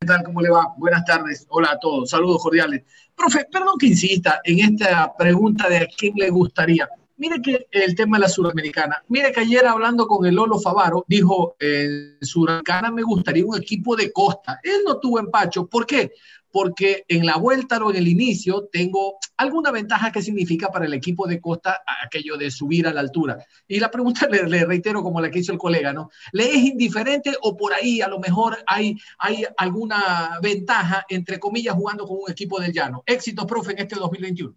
¿Qué 0.00 0.06
tal? 0.06 0.22
¿Cómo 0.24 0.40
le 0.40 0.50
va? 0.50 0.74
Buenas 0.78 1.04
tardes. 1.04 1.46
Hola 1.48 1.72
a 1.72 1.78
todos. 1.78 2.10
Saludos 2.10 2.42
cordiales. 2.42 2.82
Profe, 3.14 3.46
perdón 3.50 3.78
que 3.78 3.86
insista 3.86 4.40
en 4.44 4.60
esta 4.60 5.12
pregunta 5.16 5.68
de 5.68 5.78
a 5.78 5.86
quién 5.86 6.14
le 6.16 6.30
gustaría. 6.30 6.88
Mire 7.16 7.40
que 7.40 7.68
el 7.70 7.94
tema 7.94 8.16
de 8.16 8.22
la 8.22 8.28
Suramericana. 8.28 9.02
Mire 9.08 9.30
que 9.30 9.40
ayer 9.40 9.64
hablando 9.64 10.08
con 10.08 10.26
el 10.26 10.34
Lolo 10.34 10.58
Favaro, 10.58 11.04
dijo, 11.06 11.54
en 11.60 12.18
Suramericana 12.20 12.90
me 12.90 13.02
gustaría 13.02 13.46
un 13.46 13.56
equipo 13.56 13.94
de 13.94 14.12
costa. 14.12 14.58
Él 14.62 14.80
no 14.84 14.98
tuvo 14.98 15.20
empacho. 15.20 15.66
¿Por 15.66 15.86
qué? 15.86 16.12
Porque 16.52 17.04
en 17.08 17.26
la 17.26 17.36
vuelta 17.36 17.78
o 17.78 17.90
en 17.90 17.96
el 17.96 18.08
inicio 18.08 18.68
tengo 18.70 19.16
alguna 19.36 19.70
ventaja 19.70 20.12
que 20.12 20.22
significa 20.22 20.68
para 20.68 20.84
el 20.84 20.94
equipo 20.94 21.26
de 21.26 21.40
costa 21.40 21.82
aquello 22.04 22.36
de 22.36 22.50
subir 22.50 22.86
a 22.86 22.92
la 22.92 23.00
altura. 23.00 23.38
Y 23.66 23.80
la 23.80 23.90
pregunta 23.90 24.26
le, 24.30 24.46
le 24.46 24.64
reitero 24.64 25.02
como 25.02 25.20
la 25.20 25.30
que 25.30 25.40
hizo 25.40 25.52
el 25.52 25.58
colega, 25.58 25.92
¿no? 25.92 26.10
¿Le 26.32 26.44
es 26.44 26.62
indiferente 26.64 27.32
o 27.40 27.56
por 27.56 27.72
ahí 27.72 28.00
a 28.00 28.08
lo 28.08 28.20
mejor 28.20 28.58
hay, 28.66 28.96
hay 29.18 29.44
alguna 29.56 30.38
ventaja, 30.42 31.04
entre 31.08 31.40
comillas, 31.40 31.74
jugando 31.74 32.06
con 32.06 32.18
un 32.18 32.30
equipo 32.30 32.60
del 32.60 32.72
llano? 32.72 33.02
Éxitos, 33.06 33.46
profe, 33.46 33.72
en 33.72 33.78
este 33.78 33.96
2021. 33.96 34.54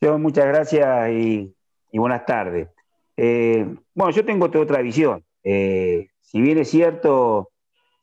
Yo, 0.00 0.16
muchas 0.16 0.46
gracias 0.46 1.10
y 1.10 1.52
y 1.90 1.98
buenas 1.98 2.24
tardes. 2.26 2.68
Eh, 3.16 3.66
bueno, 3.94 4.12
yo 4.12 4.24
tengo 4.24 4.46
otra 4.46 4.82
visión. 4.82 5.24
Eh, 5.42 6.08
si 6.20 6.40
bien 6.40 6.58
es 6.58 6.70
cierto 6.70 7.50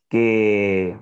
que, 0.10 0.97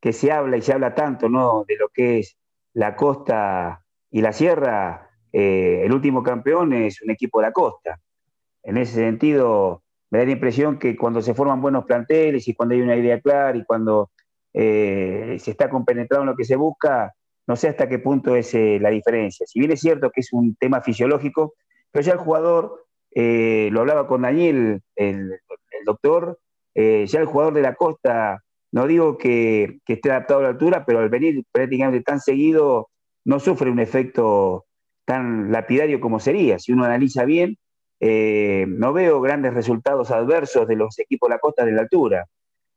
que, 0.00 0.12
se 0.12 0.32
habla 0.32 0.56
y 0.56 0.62
se 0.62 0.72
habla 0.72 0.94
tanto 0.94 1.28
¿no? 1.28 1.64
de 1.66 1.76
lo 1.76 1.88
que 1.88 2.20
es 2.20 2.36
la 2.72 2.96
costa 2.96 3.84
y 4.10 4.20
la 4.20 4.32
sierra, 4.32 5.10
eh, 5.32 5.82
el 5.84 5.92
último 5.92 6.22
campeón 6.22 6.72
es 6.72 7.02
un 7.02 7.10
equipo 7.10 7.40
de 7.40 7.46
la 7.46 7.52
costa. 7.52 7.98
En 8.62 8.76
ese 8.76 8.94
sentido, 8.94 9.82
me 10.10 10.18
da 10.18 10.24
la 10.26 10.32
impresión 10.32 10.78
que 10.78 10.96
cuando 10.96 11.22
se 11.22 11.34
forman 11.34 11.60
buenos 11.60 11.84
planteles 11.84 12.46
y 12.48 12.54
cuando 12.54 12.74
hay 12.74 12.80
una 12.80 12.96
idea 12.96 13.20
clara 13.20 13.56
y 13.56 13.64
cuando 13.64 14.10
se 14.52 15.36
está 15.50 15.68
compenetrado 15.68 16.22
en 16.22 16.30
lo 16.30 16.36
que 16.36 16.46
se 16.46 16.56
busca, 16.56 17.12
no 17.46 17.56
sé 17.56 17.68
hasta 17.68 17.90
qué 17.90 17.98
punto 17.98 18.34
es 18.34 18.54
la 18.54 18.88
diferencia. 18.88 19.46
Si 19.46 19.58
bien 19.58 19.70
es 19.72 19.80
cierto 19.80 20.10
que 20.10 20.22
es 20.22 20.32
un 20.32 20.56
tema 20.56 20.80
fisiológico, 20.80 21.54
pero 21.96 22.04
ya 22.04 22.12
el 22.12 22.18
jugador, 22.18 22.86
eh, 23.10 23.70
lo 23.72 23.80
hablaba 23.80 24.06
con 24.06 24.20
Daniel, 24.20 24.82
el, 24.96 25.32
el 25.32 25.84
doctor, 25.86 26.38
eh, 26.74 27.06
ya 27.06 27.20
el 27.20 27.24
jugador 27.24 27.54
de 27.54 27.62
la 27.62 27.74
costa, 27.74 28.44
no 28.72 28.86
digo 28.86 29.18
que, 29.18 29.78
esté 29.86 30.10
adaptado 30.10 30.40
a 30.40 30.42
la 30.44 30.48
altura, 30.50 30.84
pero 30.84 31.00
al 31.00 31.08
venir 31.08 31.44
prácticamente 31.52 32.02
tan 32.02 32.20
seguido, 32.20 32.88
no 33.24 33.40
sufre 33.40 33.70
un 33.70 33.80
efecto 33.80 34.66
tan 35.04 35.52
lapidario 35.52 36.00
como 36.00 36.20
sería. 36.20 36.58
Si 36.58 36.72
uno 36.72 36.84
analiza 36.84 37.24
bien, 37.24 37.56
eh, 38.00 38.66
no 38.68 38.92
veo 38.92 39.20
grandes 39.20 39.54
resultados 39.54 40.10
adversos 40.10 40.66
de 40.68 40.76
los 40.76 40.98
equipos 40.98 41.28
de 41.28 41.34
la 41.34 41.38
costa 41.38 41.64
de 41.64 41.72
la 41.72 41.82
altura. 41.82 42.26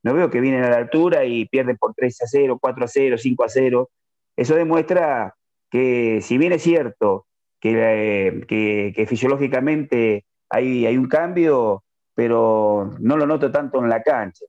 No 0.03 0.13
veo 0.13 0.29
que 0.29 0.39
vienen 0.39 0.63
a 0.63 0.69
la 0.69 0.77
altura 0.77 1.25
y 1.25 1.45
pierden 1.47 1.77
por 1.77 1.93
3 1.93 2.21
a 2.21 2.27
0, 2.27 2.57
4 2.61 2.85
a 2.85 2.87
0, 2.87 3.17
5 3.17 3.43
a 3.43 3.49
0. 3.49 3.89
Eso 4.37 4.55
demuestra 4.55 5.35
que 5.69 6.21
si 6.21 6.37
bien 6.37 6.53
es 6.53 6.63
cierto 6.63 7.25
que, 7.59 8.45
que 8.47 9.05
fisiológicamente 9.07 10.25
hay 10.49 10.97
un 10.97 11.07
cambio, 11.07 11.83
pero 12.15 12.95
no 12.99 13.17
lo 13.17 13.25
noto 13.25 13.51
tanto 13.51 13.79
en 13.83 13.89
la 13.89 14.01
cancha. 14.01 14.45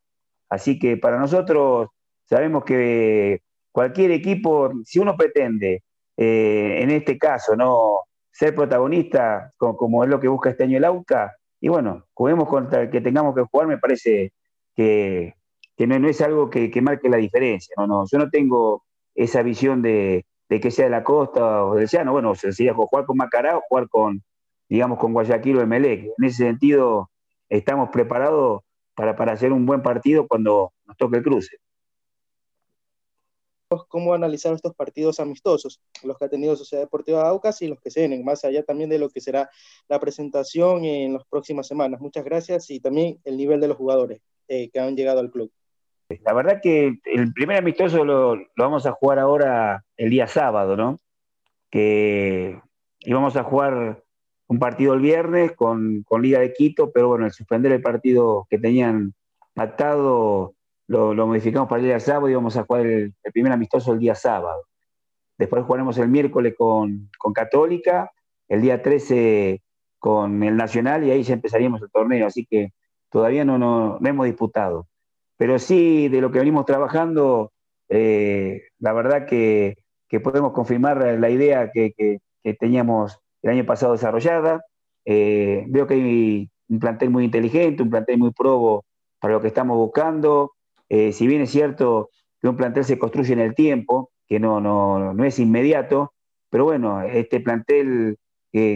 Así 0.50 0.78
que 0.78 0.96
para 0.96 1.18
nosotros 1.18 1.88
sabemos 2.24 2.64
que 2.64 3.40
cualquier 3.72 4.10
equipo, 4.10 4.70
si 4.84 4.98
uno 4.98 5.16
pretende, 5.16 5.84
eh, 6.16 6.78
en 6.82 6.90
este 6.90 7.16
caso, 7.16 7.56
no 7.56 8.00
ser 8.32 8.54
protagonista, 8.54 9.50
como, 9.56 10.04
es 10.04 10.10
lo 10.10 10.20
que 10.20 10.28
busca 10.28 10.50
este 10.50 10.64
año 10.64 10.78
el 10.78 10.84
AUCA, 10.84 11.32
y 11.60 11.68
bueno, 11.68 12.04
juguemos 12.14 12.48
contra 12.48 12.82
el 12.82 12.90
que 12.90 13.00
tengamos 13.00 13.34
que 13.34 13.42
jugar, 13.42 13.68
me 13.68 13.78
parece 13.78 14.32
que, 14.74 15.34
no, 15.78 16.08
es 16.08 16.20
algo 16.20 16.50
que, 16.50 16.70
que, 16.70 16.82
marque 16.82 17.08
la 17.08 17.16
diferencia. 17.16 17.74
No, 17.78 17.86
no, 17.86 18.04
yo 18.10 18.18
no 18.18 18.28
tengo 18.30 18.84
esa 19.14 19.42
visión 19.42 19.82
de, 19.82 20.26
de 20.48 20.60
que 20.60 20.70
sea 20.70 20.86
de 20.86 20.90
la 20.90 21.04
costa 21.04 21.64
o 21.64 21.76
del 21.76 21.86
llano, 21.86 22.12
bueno, 22.12 22.34
sería 22.34 22.74
jugar 22.74 23.06
con 23.06 23.16
Macará 23.16 23.56
o 23.56 23.62
jugar 23.68 23.88
con, 23.88 24.22
digamos, 24.68 24.98
con 24.98 25.12
Guayaquil 25.12 25.58
o 25.58 25.62
Emelec. 25.62 26.10
En 26.18 26.24
ese 26.24 26.44
sentido, 26.44 27.10
estamos 27.48 27.90
preparados 27.90 28.62
para, 28.94 29.16
para 29.16 29.32
hacer 29.32 29.52
un 29.52 29.66
buen 29.66 29.82
partido 29.82 30.26
cuando 30.26 30.72
nos 30.86 30.96
toque 30.96 31.18
el 31.18 31.22
cruce. 31.22 31.56
¿Cómo 33.88 34.14
analizar 34.14 34.52
estos 34.52 34.74
partidos 34.74 35.20
amistosos, 35.20 35.80
los 36.02 36.18
que 36.18 36.24
ha 36.24 36.28
tenido 36.28 36.56
Sociedad 36.56 36.82
Deportiva 36.82 37.28
Aucas 37.28 37.62
y 37.62 37.68
los 37.68 37.80
que 37.80 37.90
se 37.92 38.00
vienen, 38.00 38.24
más 38.24 38.44
allá 38.44 38.64
también 38.64 38.90
de 38.90 38.98
lo 38.98 39.08
que 39.10 39.20
será 39.20 39.48
la 39.88 40.00
presentación 40.00 40.84
en 40.84 41.12
las 41.12 41.24
próximas 41.26 41.68
semanas? 41.68 42.00
Muchas 42.00 42.24
gracias 42.24 42.68
y 42.70 42.80
también 42.80 43.20
el 43.24 43.36
nivel 43.36 43.60
de 43.60 43.68
los 43.68 43.76
jugadores 43.76 44.20
eh, 44.48 44.70
que 44.70 44.80
han 44.80 44.96
llegado 44.96 45.20
al 45.20 45.30
club. 45.30 45.52
La 46.24 46.32
verdad 46.32 46.60
que 46.60 46.98
el 47.04 47.32
primer 47.32 47.58
amistoso 47.58 48.04
lo, 48.04 48.34
lo, 48.34 48.44
vamos 48.56 48.86
a 48.86 48.92
jugar 48.92 49.20
ahora 49.20 49.84
el 49.96 50.10
día 50.10 50.26
sábado, 50.26 50.76
¿no? 50.76 50.98
Que 51.70 52.60
íbamos 52.98 53.36
a 53.36 53.44
jugar 53.44 54.02
un 54.50 54.58
partido 54.58 54.94
el 54.94 55.00
viernes 55.00 55.52
con, 55.52 56.02
con 56.02 56.22
Liga 56.22 56.40
de 56.40 56.52
Quito, 56.52 56.90
pero 56.90 57.08
bueno, 57.08 57.24
al 57.24 57.32
suspender 57.32 57.72
el 57.72 57.80
partido 57.80 58.46
que 58.50 58.58
tenían 58.58 59.14
pactado, 59.54 60.54
lo, 60.88 61.14
modificamos 61.14 61.68
para 61.68 61.80
el 61.80 61.86
día 61.86 62.00
sábado 62.00 62.28
y 62.28 62.34
vamos 62.34 62.56
a 62.56 62.64
jugar 62.64 62.86
el, 62.86 63.14
primer 63.32 63.52
amistoso 63.52 63.92
el 63.92 64.00
día 64.00 64.14
sábado. 64.14 64.64
Después 65.38 65.64
jugaremos 65.64 65.96
el 65.98 66.08
miércoles 66.08 66.54
con, 66.58 67.08
con 67.18 67.32
Católica, 67.32 68.10
el 68.48 68.60
día 68.60 68.82
13 68.82 69.62
con 69.98 70.42
el 70.42 70.56
Nacional 70.56 71.04
y 71.04 71.12
ahí 71.12 71.22
ya 71.22 71.34
empezaríamos 71.34 71.80
el 71.82 71.90
torneo, 71.90 72.26
así 72.26 72.44
que 72.44 72.72
todavía 73.08 73.44
no, 73.44 73.56
no, 73.56 73.98
no 74.00 74.08
hemos 74.08 74.26
disputado 74.26 74.86
pero 75.40 75.58
sí 75.58 76.08
de 76.10 76.20
lo 76.20 76.30
que 76.30 76.38
venimos 76.38 76.66
trabajando, 76.66 77.54
eh, 77.88 78.60
la 78.78 78.92
verdad 78.92 79.24
que, 79.26 79.78
que, 80.06 80.20
podemos 80.20 80.52
confirmar 80.52 80.98
la 81.18 81.30
idea 81.30 81.70
que, 81.72 81.94
que, 81.96 82.20
teníamos 82.56 83.19
el 83.42 83.50
año 83.50 83.66
pasado 83.66 83.92
desarrollada. 83.92 84.64
Eh, 85.04 85.64
veo 85.68 85.86
que 85.86 85.94
hay 85.94 86.50
un 86.68 86.78
plantel 86.78 87.10
muy 87.10 87.24
inteligente, 87.24 87.82
un 87.82 87.90
plantel 87.90 88.18
muy 88.18 88.32
probo 88.32 88.84
para 89.18 89.34
lo 89.34 89.40
que 89.40 89.48
estamos 89.48 89.76
buscando. 89.76 90.52
Eh, 90.88 91.12
si 91.12 91.26
bien 91.26 91.42
es 91.42 91.50
cierto 91.50 92.10
que 92.40 92.48
un 92.48 92.56
plantel 92.56 92.84
se 92.84 92.98
construye 92.98 93.32
en 93.32 93.40
el 93.40 93.54
tiempo, 93.54 94.10
que 94.26 94.40
no, 94.40 94.60
no, 94.60 95.14
no 95.14 95.24
es 95.24 95.38
inmediato, 95.38 96.12
pero 96.48 96.64
bueno, 96.64 97.02
este 97.02 97.40
plantel 97.40 98.16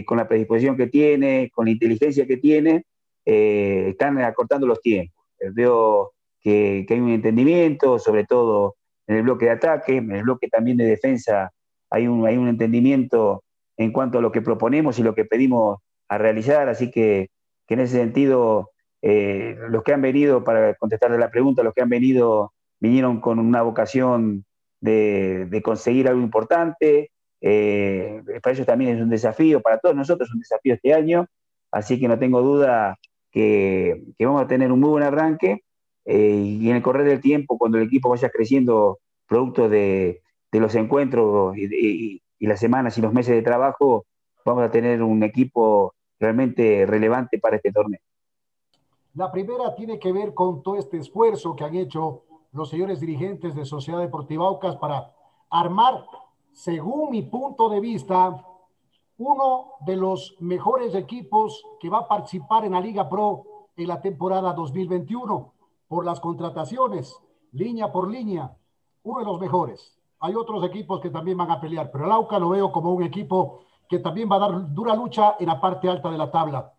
con 0.05 0.17
la 0.17 0.27
predisposición 0.27 0.77
que 0.77 0.87
tiene, 0.87 1.51
con 1.53 1.65
la 1.65 1.71
inteligencia 1.71 2.25
que 2.25 2.37
tiene, 2.37 2.85
están 3.25 4.17
acortando 4.19 4.67
los 4.67 4.79
tiempos. 4.81 5.25
Veo 5.53 6.13
que, 6.39 6.85
que, 6.87 6.93
hay 6.93 6.99
un 7.01 7.09
entendimiento, 7.09 7.99
sobre 7.99 8.23
todo 8.23 8.75
en 9.07 9.17
el 9.17 9.23
bloque 9.23 9.45
de 9.45 9.51
ataque, 9.51 9.97
en 9.97 10.11
el 10.13 10.23
bloque 10.23 10.47
también 10.47 10.77
de 10.77 10.85
defensa 10.85 11.51
hay 11.89 12.07
un, 12.07 12.25
hay 12.25 12.37
un 12.37 12.47
entendimiento 12.47 13.43
en 13.77 13.91
cuanto 13.91 14.19
a 14.19 14.21
lo 14.21 14.31
que 14.31 14.41
proponemos 14.41 14.99
y 14.99 15.03
lo 15.03 15.15
que 15.15 15.25
pedimos 15.25 15.79
a 16.07 16.17
realizar, 16.17 16.69
así 16.69 16.91
que, 16.91 17.29
que 17.67 17.73
en 17.73 17.79
ese 17.81 17.97
sentido, 17.97 18.71
eh, 19.01 19.57
los 19.69 19.83
que 19.83 19.93
han 19.93 20.01
venido, 20.01 20.43
para 20.43 20.75
contestarle 20.75 21.17
la 21.17 21.31
pregunta, 21.31 21.63
los 21.63 21.73
que 21.73 21.81
han 21.81 21.89
venido 21.89 22.53
vinieron 22.79 23.19
con 23.19 23.39
una 23.39 23.61
vocación 23.61 24.45
de, 24.81 25.61
conseguir 25.63 26.07
algo 26.07 26.21
importante, 26.21 27.11
eh, 27.41 28.21
para 28.41 28.53
ellos 28.53 28.65
también 28.65 28.95
es 28.95 29.01
un 29.01 29.09
desafío, 29.09 29.61
para 29.61 29.79
todos 29.79 29.95
nosotros 29.95 30.29
es 30.29 30.33
un 30.33 30.41
desafío 30.41 30.75
este 30.75 30.93
año, 30.93 31.27
así 31.71 31.99
que 31.99 32.07
no 32.07 32.19
tengo 32.19 32.41
duda 32.41 32.97
que, 33.31 34.03
vamos 34.19 34.43
a 34.43 34.47
tener 34.47 34.71
un 34.71 34.79
muy 34.79 34.89
buen 34.89 35.03
arranque 35.03 35.63
eh, 36.05 36.57
y 36.61 36.69
en 36.69 36.77
el 36.77 36.81
correr 36.81 37.05
del 37.05 37.21
tiempo, 37.21 37.57
cuando 37.57 37.77
el 37.77 37.85
equipo 37.85 38.09
vaya 38.09 38.29
creciendo 38.29 38.99
producto 39.27 39.69
de, 39.69 40.21
los 40.51 40.73
encuentros 40.75 41.57
y, 41.57 42.21
y, 42.39 42.47
las 42.47 42.59
semanas 42.59 42.97
y 42.97 43.01
los 43.01 43.13
meses 43.13 43.35
de 43.35 43.41
trabajo, 43.41 44.05
vamos 44.43 44.63
a 44.63 44.71
tener 44.71 45.01
un 45.01 45.23
equipo 45.23 45.93
realmente 46.19 46.85
relevante 46.85 47.39
para 47.39 47.57
este 47.57 47.71
torneo. 47.71 47.99
La 49.15 49.31
primera 49.31 49.73
tiene 49.75 49.97
que 49.97 50.11
ver 50.11 50.33
con 50.33 50.61
todo 50.61 50.77
este 50.77 50.97
esfuerzo 50.97 51.55
que 51.55 51.63
han 51.63 51.75
hecho 51.75 52.23
los 52.51 52.69
señores 52.69 52.99
dirigentes 52.99 53.55
de 53.55 53.65
Sociedad 53.65 53.99
Deportiva 53.99 54.45
Aucas 54.45 54.75
para 54.77 55.13
armar, 55.49 56.05
según 56.51 57.11
mi 57.11 57.21
punto 57.21 57.69
de 57.69 57.79
vista, 57.79 58.45
uno 59.17 59.73
de 59.85 59.95
los 59.95 60.35
mejores 60.39 60.93
equipos 60.95 61.63
que 61.79 61.89
va 61.89 61.99
a 61.99 62.07
participar 62.07 62.65
en 62.65 62.73
la 62.73 62.81
Liga 62.81 63.07
Pro 63.09 63.43
en 63.77 63.87
la 63.87 64.01
temporada 64.01 64.53
2021 64.53 65.53
por 65.87 66.05
las 66.05 66.19
contrataciones, 66.19 67.15
línea 67.51 67.91
por 67.91 68.09
línea, 68.09 68.55
uno 69.03 69.19
de 69.19 69.25
los 69.25 69.39
mejores. 69.39 69.97
Hay 70.19 70.35
otros 70.35 70.63
equipos 70.63 70.99
que 70.99 71.09
también 71.09 71.37
van 71.37 71.51
a 71.51 71.59
pelear, 71.59 71.91
pero 71.91 72.05
el 72.05 72.11
Auca 72.11 72.39
lo 72.39 72.49
veo 72.49 72.71
como 72.71 72.93
un 72.93 73.03
equipo 73.03 73.61
que 73.87 73.99
también 73.99 74.29
va 74.31 74.37
a 74.37 74.39
dar 74.39 74.73
dura 74.73 74.95
lucha 74.95 75.35
en 75.39 75.47
la 75.47 75.59
parte 75.59 75.89
alta 75.89 76.09
de 76.09 76.17
la 76.17 76.31
tabla. 76.31 76.73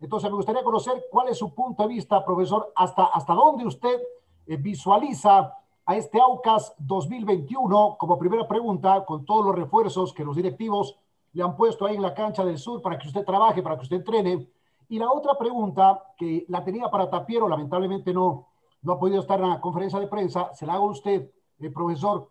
Entonces, 0.00 0.30
me 0.30 0.36
gustaría 0.36 0.64
conocer 0.64 1.04
cuál 1.10 1.28
es 1.28 1.38
su 1.38 1.54
punto 1.54 1.84
de 1.84 1.88
vista, 1.88 2.24
profesor, 2.24 2.72
hasta, 2.74 3.04
hasta 3.04 3.34
dónde 3.34 3.66
usted 3.66 4.00
eh, 4.46 4.56
visualiza 4.56 5.54
a 5.84 5.96
este 5.96 6.20
Aucas 6.20 6.74
2021 6.78 7.96
como 7.98 8.18
primera 8.18 8.46
pregunta, 8.46 9.04
con 9.04 9.24
todos 9.24 9.46
los 9.46 9.54
refuerzos 9.54 10.12
que 10.12 10.24
los 10.24 10.36
directivos 10.36 10.96
le 11.32 11.42
han 11.42 11.56
puesto 11.56 11.86
ahí 11.86 11.96
en 11.96 12.02
la 12.02 12.14
cancha 12.14 12.44
del 12.44 12.58
sur 12.58 12.82
para 12.82 12.98
que 12.98 13.08
usted 13.08 13.24
trabaje, 13.24 13.62
para 13.62 13.76
que 13.76 13.82
usted 13.82 13.96
entrene. 13.96 14.48
Y 14.88 14.98
la 14.98 15.10
otra 15.10 15.38
pregunta 15.38 16.02
que 16.16 16.44
la 16.48 16.62
tenía 16.62 16.90
para 16.90 17.08
Tapiero, 17.08 17.48
lamentablemente 17.48 18.12
no, 18.12 18.48
no 18.82 18.92
ha 18.92 18.98
podido 18.98 19.20
estar 19.20 19.40
en 19.40 19.48
la 19.48 19.60
conferencia 19.60 19.98
de 19.98 20.06
prensa, 20.06 20.52
se 20.54 20.66
la 20.66 20.74
hago 20.74 20.88
a 20.88 20.92
usted, 20.92 21.30
eh, 21.60 21.70
profesor. 21.70 22.28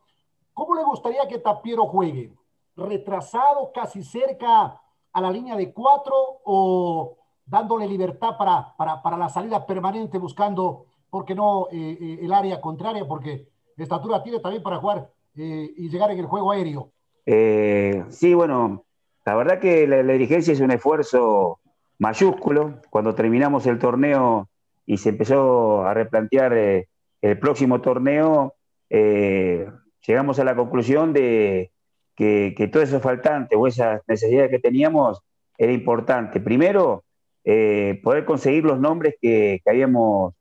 ¿Cómo 0.54 0.76
le 0.76 0.84
gustaría 0.84 1.28
que 1.28 1.40
Tapiero 1.40 1.86
juegue? 1.86 2.34
¿Retrasado, 2.76 3.72
casi 3.74 4.04
cerca 4.04 4.82
a 5.14 5.22
la 5.22 5.32
línea 5.32 5.56
de 5.56 5.74
cuatro 5.74 6.14
o 6.46 7.18
dándole 7.46 7.88
libertad 7.88 8.38
para, 8.38 8.76
para, 8.78 9.02
para 9.02 9.18
la 9.18 9.30
salida 9.30 9.66
permanente, 9.66 10.18
buscando, 10.18 10.86
¿por 11.10 11.26
qué 11.26 11.36
no, 11.36 11.68
eh, 11.72 11.98
eh, 12.00 12.20
el 12.22 12.34
área 12.34 12.62
contraria? 12.62 13.08
Porque 13.08 13.48
estatura 13.78 14.22
tiene 14.22 14.40
también 14.40 14.62
para 14.62 14.78
jugar 14.78 15.10
y 15.34 15.90
llegar 15.90 16.12
en 16.12 16.20
el 16.20 16.28
juego 16.28 16.52
aéreo. 16.52 16.92
sí, 17.26 18.34
bueno, 18.34 18.84
la 19.26 19.36
verdad 19.36 19.60
que 19.60 19.88
la, 19.88 20.02
dirigencia 20.02 20.54
es 20.54 20.60
un 20.60 20.72
esfuerzo 20.72 21.60
mayúsculo. 22.00 22.80
Cuando 22.90 23.14
terminamos 23.14 23.68
el 23.68 23.78
torneo 23.78 24.50
y 24.86 24.98
se 24.98 25.10
empezó 25.10 25.84
a 25.86 25.94
replantear 25.94 26.54
eh, 26.54 26.88
el 27.22 27.38
próximo 27.38 27.82
torneo, 27.82 28.56
eh, 28.90 29.70
llegamos 30.06 30.40
a 30.40 30.44
la 30.44 30.56
conclusión 30.56 31.14
de 31.14 31.72
que, 32.16 32.54
que 32.56 32.68
todo 32.68 32.84
eso 32.84 33.00
faltante 33.00 33.56
o 33.56 33.68
esas 33.68 34.02
necesidades 34.08 34.50
que 34.50 34.60
teníamos 34.60 35.22
era 35.58 35.72
importante. 35.72 36.40
Primero, 36.40 37.04
eh, 37.44 38.00
poder 38.04 38.26
conseguir 38.26 38.64
los 38.64 38.80
nombres 38.80 39.16
que, 39.22 39.62
habíamos 39.66 40.34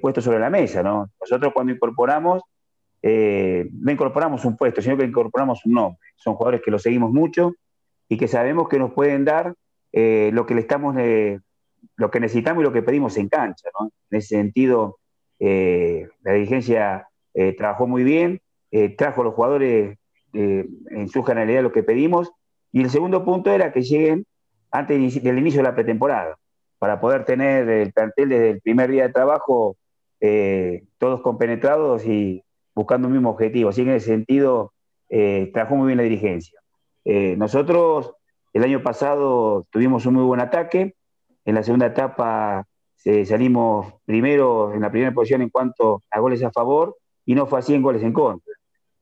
puesto 0.00 0.20
sobre 0.20 0.38
la 0.38 0.50
mesa. 0.50 0.82
Nosotros 0.82 1.52
cuando 1.54 1.72
incorporamos, 1.72 2.42
no 3.02 3.92
incorporamos 3.92 4.44
un 4.44 4.56
puesto, 4.56 4.82
sino 4.82 4.96
que 4.96 5.04
incorporamos 5.04 5.64
un 5.64 5.72
nombre. 5.72 5.98
Son 6.16 6.34
jugadores 6.34 6.60
que 6.62 6.70
los 6.70 6.82
seguimos 6.82 7.12
mucho, 7.12 7.54
y 8.08 8.16
que 8.16 8.28
sabemos 8.28 8.68
que 8.68 8.78
nos 8.78 8.92
pueden 8.92 9.24
dar 9.24 9.54
eh, 9.92 10.30
lo 10.32 10.46
que 10.46 10.54
le 10.54 10.60
estamos, 10.60 10.96
eh, 10.98 11.40
lo 11.96 12.10
que 12.10 12.20
necesitamos 12.20 12.62
y 12.62 12.64
lo 12.64 12.72
que 12.72 12.82
pedimos 12.82 13.16
en 13.16 13.28
cancha. 13.28 13.68
¿no? 13.78 13.90
En 14.10 14.18
ese 14.18 14.36
sentido, 14.36 14.98
eh, 15.38 16.08
la 16.22 16.32
dirigencia 16.32 17.08
trabajó 17.58 17.88
muy 17.88 18.04
bien, 18.04 18.40
trajo 18.96 19.20
a 19.20 19.24
los 19.24 19.34
jugadores 19.34 19.96
en 20.32 21.08
su 21.08 21.22
generalidad 21.22 21.62
lo 21.62 21.72
que 21.72 21.82
pedimos, 21.82 22.32
y 22.72 22.82
el 22.82 22.90
segundo 22.90 23.24
punto 23.24 23.52
era 23.52 23.72
que 23.72 23.82
lleguen 23.82 24.26
antes 24.72 25.22
del 25.22 25.38
inicio 25.38 25.60
de 25.60 25.68
la 25.68 25.74
pretemporada, 25.74 26.36
para 26.78 27.00
poder 27.00 27.24
tener 27.24 27.68
el 27.68 27.92
plantel 27.92 28.28
desde 28.30 28.50
el 28.50 28.60
primer 28.60 28.90
día 28.90 29.06
de 29.06 29.12
trabajo 29.12 29.76
todos 30.98 31.20
compenetrados 31.20 32.04
y 32.04 32.42
buscando 32.74 33.06
un 33.06 33.14
mismo 33.14 33.30
objetivo. 33.30 33.70
Así 33.70 33.84
que 33.84 33.90
en 33.90 33.96
ese 33.96 34.06
sentido, 34.06 34.72
trabajó 35.52 35.76
muy 35.76 35.86
bien 35.86 35.98
la 35.98 36.02
dirigencia. 36.02 36.58
Eh, 37.04 37.36
nosotros 37.36 38.14
el 38.52 38.64
año 38.64 38.82
pasado 38.82 39.66
tuvimos 39.70 40.06
un 40.06 40.14
muy 40.14 40.24
buen 40.24 40.40
ataque, 40.40 40.94
en 41.44 41.54
la 41.54 41.62
segunda 41.62 41.86
etapa 41.86 42.66
eh, 43.04 43.26
salimos 43.26 43.94
primero 44.06 44.72
en 44.72 44.80
la 44.80 44.90
primera 44.90 45.12
posición 45.12 45.42
en 45.42 45.50
cuanto 45.50 46.00
a 46.10 46.20
goles 46.20 46.42
a 46.42 46.50
favor 46.50 46.96
y 47.26 47.34
no 47.34 47.46
fue 47.46 47.58
así 47.58 47.74
en 47.74 47.82
goles 47.82 48.02
en 48.02 48.14
contra. 48.14 48.54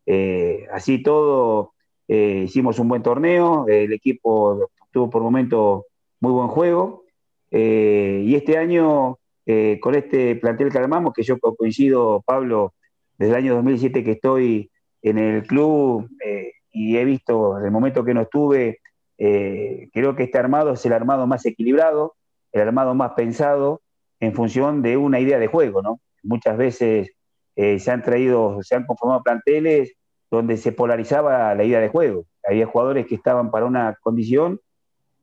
Eh, 0.07 0.67
así 0.73 1.03
todo, 1.03 1.75
hicimos 2.09 2.79
un 2.79 2.89
buen 2.89 3.03
torneo, 3.03 3.67
el 3.69 3.93
equipo 3.93 4.71
tuvo 4.91 5.09
por 5.09 5.23
momento 5.23 5.87
muy 6.21 6.33
buen 6.33 6.49
juego 6.49 7.05
y 7.51 8.35
este 8.35 8.59
año 8.59 9.19
con 9.81 9.95
este 9.95 10.37
plantel 10.37 10.71
que 10.71 10.79
armamos, 10.79 11.15
que 11.15 11.23
yo 11.23 11.39
coincido, 11.39 12.23
Pablo, 12.27 12.75
desde 13.17 13.33
el 13.33 13.39
año 13.39 13.55
2007 13.55 14.05
que 14.05 14.13
estoy 14.13 14.71
en 15.01 15.17
el 15.17 15.47
club, 15.47 16.07
y 16.73 16.97
he 16.97 17.05
visto 17.05 17.59
en 17.59 17.67
el 17.67 17.71
momento 17.71 18.05
que 18.05 18.15
no 18.15 18.23
estuve, 18.23 18.81
eh, 19.19 19.89
creo 19.93 20.17
que 20.17 20.25
este 20.25 20.39
armado 20.39 20.73
es 20.73 20.85
el 20.87 20.93
armado 20.93 21.27
más 21.27 21.45
equilibrado, 21.45 22.17
el 22.51 22.63
armado 22.63 22.95
más 22.95 23.13
pensado 23.13 23.83
en 24.21 24.35
función 24.35 24.83
de 24.83 24.97
una 24.97 25.21
idea 25.21 25.39
de 25.39 25.47
juego, 25.47 25.83
¿no? 25.83 26.01
Muchas 26.23 26.57
veces 26.57 27.13
eh, 27.57 27.79
se 27.79 27.91
han 27.91 28.03
traído, 28.03 28.59
se 28.63 28.75
han 28.75 28.87
conformado 28.87 29.23
planteles 29.23 29.95
donde 30.31 30.57
se 30.57 30.73
polarizaba 30.73 31.55
la 31.55 31.65
idea 31.65 31.81
de 31.81 31.89
juego. 31.89 32.25
Había 32.45 32.67
jugadores 32.67 33.07
que 33.07 33.15
estaban 33.15 33.51
para 33.51 33.67
una 33.67 33.99
condición 34.03 34.61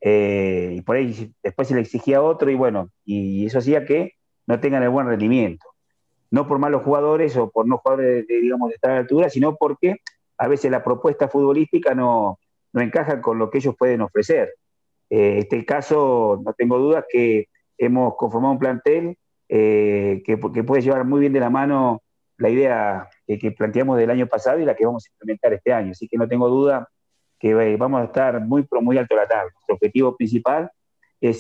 eh, 0.02 0.74
y 0.76 0.82
por 0.82 0.96
ahí 0.96 1.34
después 1.44 1.68
se 1.68 1.76
le 1.76 1.82
exigía 1.82 2.22
otro 2.22 2.50
y 2.50 2.56
bueno, 2.56 2.90
y 3.04 3.46
eso 3.46 3.60
hacía 3.60 3.86
que 3.86 4.14
no 4.48 4.60
tengan 4.60 4.84
el 4.84 4.90
buen 4.90 5.08
rendimiento. 5.08 5.66
No 6.32 6.48
por 6.48 6.60
malos 6.60 6.84
jugadores 6.84 7.36
o 7.38 7.50
por 7.50 7.68
no 7.68 7.80
jugadores, 7.80 8.28
de, 8.28 8.42
digamos, 8.42 8.72
de 8.72 8.90
altura, 8.90 9.30
sino 9.30 9.56
porque 9.56 9.98
a 10.38 10.48
veces 10.48 10.72
la 10.72 10.84
propuesta 10.84 11.28
futbolística 11.28 11.96
no, 11.96 12.40
no 12.74 12.82
encaja 12.82 13.22
con 13.22 13.40
lo 13.40 13.50
que 13.50 13.58
ellos 13.58 13.76
pueden 13.78 14.02
ofrecer. 14.02 14.54
Eh, 15.10 15.40
este 15.40 15.66
caso, 15.66 16.42
no 16.44 16.54
tengo 16.54 16.78
dudas 16.78 17.06
que 17.10 17.48
hemos 17.78 18.16
conformado 18.16 18.54
un 18.54 18.60
plantel 18.60 19.18
eh, 19.48 20.22
que, 20.26 20.38
puede 20.38 20.82
llevar 20.82 21.06
muy 21.06 21.20
bien 21.22 21.34
de 21.34 21.40
la 21.40 21.50
mano 21.50 22.04
la 22.40 22.50
idea 22.50 23.10
que, 23.28 23.52
planteamos 23.52 23.98
del 23.98 24.10
año 24.10 24.28
pasado 24.28 24.60
y 24.60 24.66
la 24.66 24.76
que 24.76 24.86
vamos 24.86 25.06
a 25.06 25.12
implementar 25.12 25.54
este 25.54 25.72
año. 25.74 25.92
Así 25.92 26.08
que 26.08 26.18
no 26.18 26.28
tengo 26.28 26.50
duda 26.50 26.90
que 27.40 27.52
eh, 27.52 27.78
vamos 27.78 28.02
a 28.02 28.06
estar 28.06 28.42
muy, 28.42 28.66
muy 28.82 28.98
alto 28.98 29.16
la 29.16 29.28
tabla. 29.28 29.52
Nuestro 29.54 29.76
objetivo 29.76 30.16
principal 30.16 30.72
es 31.22 31.40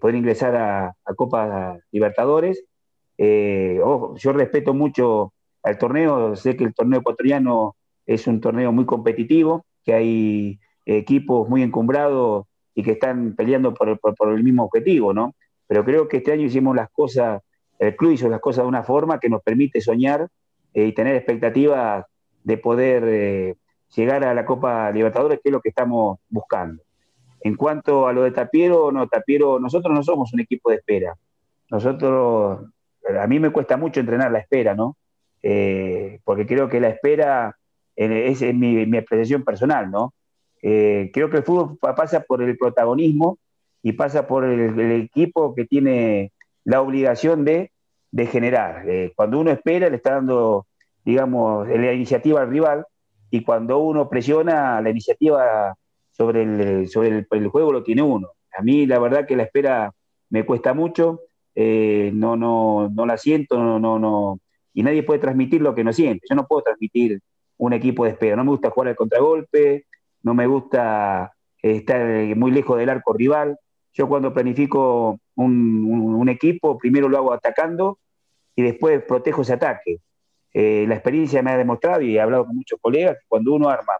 poder 0.00 0.16
ingresar 0.16 0.56
a, 0.56 0.86
a 0.86 1.14
Copa 1.14 1.78
Libertadores. 1.92 2.64
yo 3.16 4.32
respeto 4.32 4.74
mucho 4.74 5.32
al 5.62 5.78
torneo, 5.78 6.36
sé 6.36 6.56
que 6.56 6.64
el 6.64 6.74
torneo 6.74 7.00
ecuatoriano 7.00 7.76
es 8.06 8.26
un 8.26 8.40
torneo 8.40 8.70
muy 8.72 8.84
competitivo, 8.84 9.64
que 9.84 9.94
hay 9.94 10.60
equipos 10.84 11.48
muy 11.48 11.62
encumbrados 11.62 12.46
y 12.74 12.82
que 12.82 12.92
están 12.92 13.34
peleando 13.34 13.72
por, 13.74 13.98
el 14.30 14.44
mismo 14.44 14.64
objetivo, 14.64 15.14
¿no? 15.14 15.34
Pero 15.66 15.84
creo 15.84 16.08
que 16.08 16.18
este 16.18 16.32
año 16.32 16.44
hicimos 16.44 16.76
las 16.76 16.90
cosas, 16.90 17.40
el 17.78 17.96
club 17.96 18.12
hizo 18.12 18.28
las 18.28 18.40
cosas 18.40 18.64
de 18.64 18.68
una 18.68 18.82
forma 18.82 19.18
que 19.18 19.28
nos 19.28 19.42
permite 19.42 19.80
soñar 19.80 20.28
eh, 20.72 20.86
y 20.86 20.92
tener 20.92 21.16
expectativas 21.16 22.04
de 22.42 22.58
poder 22.58 23.04
eh, 23.06 23.56
llegar 23.94 24.24
a 24.24 24.34
la 24.34 24.44
Copa 24.44 24.90
Libertadores, 24.90 25.40
que 25.42 25.48
es 25.48 25.52
lo 25.52 25.60
que 25.60 25.70
estamos 25.70 26.18
buscando. 26.28 26.82
En 27.40 27.56
cuanto 27.56 28.06
a 28.06 28.12
lo 28.12 28.22
de 28.22 28.30
Tapiero, 28.30 28.90
no, 28.90 29.06
Tapiero, 29.06 29.58
nosotros 29.58 29.94
no 29.94 30.02
somos 30.02 30.32
un 30.32 30.40
equipo 30.40 30.70
de 30.70 30.76
espera. 30.76 31.14
Nosotros, 31.70 32.60
a 33.18 33.26
mí 33.26 33.38
me 33.38 33.50
cuesta 33.50 33.76
mucho 33.76 34.00
entrenar 34.00 34.30
la 34.30 34.38
espera, 34.38 34.74
¿no? 34.74 34.96
Eh, 35.42 36.20
porque 36.24 36.46
creo 36.46 36.68
que 36.68 36.80
la 36.80 36.88
espera 36.88 37.56
es, 37.96 38.40
mi, 38.54 38.86
mi, 38.86 38.98
apreciación 38.98 39.44
personal, 39.44 39.90
¿no? 39.90 40.14
Creo 40.60 41.28
que 41.28 41.36
el 41.36 41.42
fútbol 41.42 41.76
pasa 41.78 42.20
por 42.20 42.42
el 42.42 42.56
protagonismo 42.56 43.38
y 43.84 43.92
pasa 43.92 44.26
por 44.26 44.46
el, 44.46 44.80
equipo 44.92 45.54
que 45.54 45.66
tiene 45.66 46.32
la 46.64 46.80
obligación 46.80 47.44
de, 47.44 47.72
de 48.10 48.26
generar. 48.26 48.88
Eh, 48.88 49.12
cuando 49.14 49.38
uno 49.38 49.50
espera, 49.50 49.88
le 49.88 49.96
está 49.96 50.14
dando, 50.14 50.66
digamos, 51.04 51.68
la 51.68 51.92
iniciativa 51.92 52.40
al 52.40 52.50
rival, 52.50 52.86
y 53.30 53.42
cuando 53.42 53.78
uno 53.78 54.08
presiona, 54.08 54.80
la 54.80 54.90
iniciativa 54.90 55.74
sobre 56.12 56.42
el, 56.42 56.88
sobre 56.88 57.26
el, 57.28 57.48
juego 57.48 57.72
lo 57.72 57.82
tiene 57.82 58.02
uno. 58.02 58.28
A 58.56 58.62
mí, 58.62 58.86
la 58.86 58.98
verdad, 59.00 59.26
que 59.26 59.36
la 59.36 59.42
espera 59.42 59.92
me 60.30 60.46
cuesta 60.46 60.72
mucho, 60.74 61.20
eh, 61.54 62.12
no, 62.14 62.36
no, 62.36 62.88
no 62.88 63.06
la 63.06 63.16
siento, 63.18 63.58
no, 63.58 63.80
no, 63.80 63.98
no, 63.98 64.38
y 64.72 64.82
nadie 64.82 65.02
puede 65.02 65.20
transmitir 65.20 65.62
lo 65.62 65.74
que 65.74 65.84
no 65.84 65.92
siente. 65.92 66.26
Yo 66.28 66.36
no 66.36 66.46
puedo 66.46 66.62
transmitir 66.62 67.20
un 67.56 67.72
equipo 67.72 68.04
de 68.04 68.10
espera. 68.10 68.36
No 68.36 68.44
me 68.44 68.50
gusta 68.50 68.70
jugar 68.70 68.88
al 68.88 68.96
contragolpe, 68.96 69.86
no 70.22 70.34
me 70.34 70.46
gusta 70.46 71.32
estar 71.62 72.36
muy 72.36 72.50
lejos 72.50 72.78
del 72.78 72.90
arco 72.90 73.12
rival. 73.12 73.58
Yo 73.94 74.08
cuando 74.08 74.34
planifico 74.34 75.18
un, 75.36 76.28
equipo, 76.28 76.76
primero 76.78 77.08
lo 77.08 77.16
hago 77.16 77.32
atacando 77.32 77.98
y 78.56 78.62
después 78.62 79.02
protejo 79.04 79.42
ese 79.42 79.54
ataque. 79.54 80.00
Eh, 80.52 80.84
la 80.88 80.94
experiencia 80.94 81.42
me 81.42 81.50
ha 81.50 81.56
demostrado 81.56 82.02
y 82.02 82.16
he 82.16 82.20
hablado 82.20 82.46
con 82.46 82.56
muchos 82.56 82.78
colegas 82.80 83.16
que 83.18 83.26
cuando 83.28 83.52
uno 83.54 83.68
arma 83.68 83.94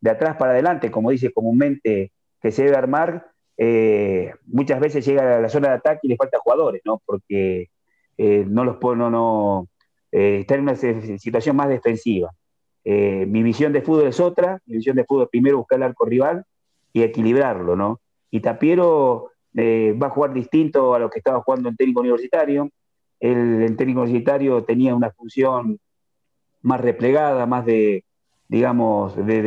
de 0.00 0.10
atrás 0.10 0.36
para 0.36 0.52
adelante, 0.52 0.90
como 0.90 1.10
dice 1.10 1.32
comúnmente 1.32 2.12
que 2.40 2.52
se 2.52 2.64
debe 2.64 2.76
armar, 2.76 3.30
eh, 3.56 4.32
muchas 4.46 4.80
veces 4.80 5.04
llega 5.04 5.38
a 5.38 5.40
la 5.40 5.48
zona 5.48 5.68
de 5.68 5.74
ataque 5.74 6.00
y 6.02 6.08
le 6.08 6.16
falta 6.16 6.38
jugadores, 6.38 6.82
¿no? 6.84 7.02
Porque 7.04 7.70
eh, 8.18 8.44
no 8.46 8.64
los 8.64 8.78
no, 8.80 9.10
no, 9.10 9.68
eh, 10.12 10.40
está 10.40 10.54
en 10.56 10.62
una 10.62 10.76
situación 10.76 11.56
más 11.56 11.68
defensiva. 11.68 12.30
Mi 12.84 13.42
visión 13.42 13.72
de 13.72 13.82
fútbol 13.82 14.06
es 14.06 14.20
otra, 14.20 14.60
mi 14.66 14.76
visión 14.76 14.94
de 14.94 15.04
fútbol 15.04 15.24
es 15.24 15.28
primero 15.30 15.58
buscar 15.58 15.78
el 15.78 15.82
arco 15.82 16.04
rival 16.04 16.44
y 16.92 17.02
equilibrarlo, 17.02 17.74
¿no? 17.74 18.00
Y 18.30 18.38
Tapiero 18.40 19.32
va 19.56 20.06
a 20.08 20.10
jugar 20.10 20.32
distinto 20.32 20.94
a 20.94 20.98
lo 20.98 21.10
que 21.10 21.18
estaba 21.18 21.40
jugando 21.40 21.68
en 21.68 21.76
técnico 21.76 22.00
universitario. 22.00 22.70
El, 23.18 23.74
técnico 23.76 24.02
universitario 24.02 24.64
tenía 24.64 24.94
una 24.94 25.10
función 25.10 25.78
más 26.62 26.80
replegada, 26.80 27.46
más 27.46 27.64
de, 27.64 28.04
digamos, 28.48 29.16
de, 29.16 29.42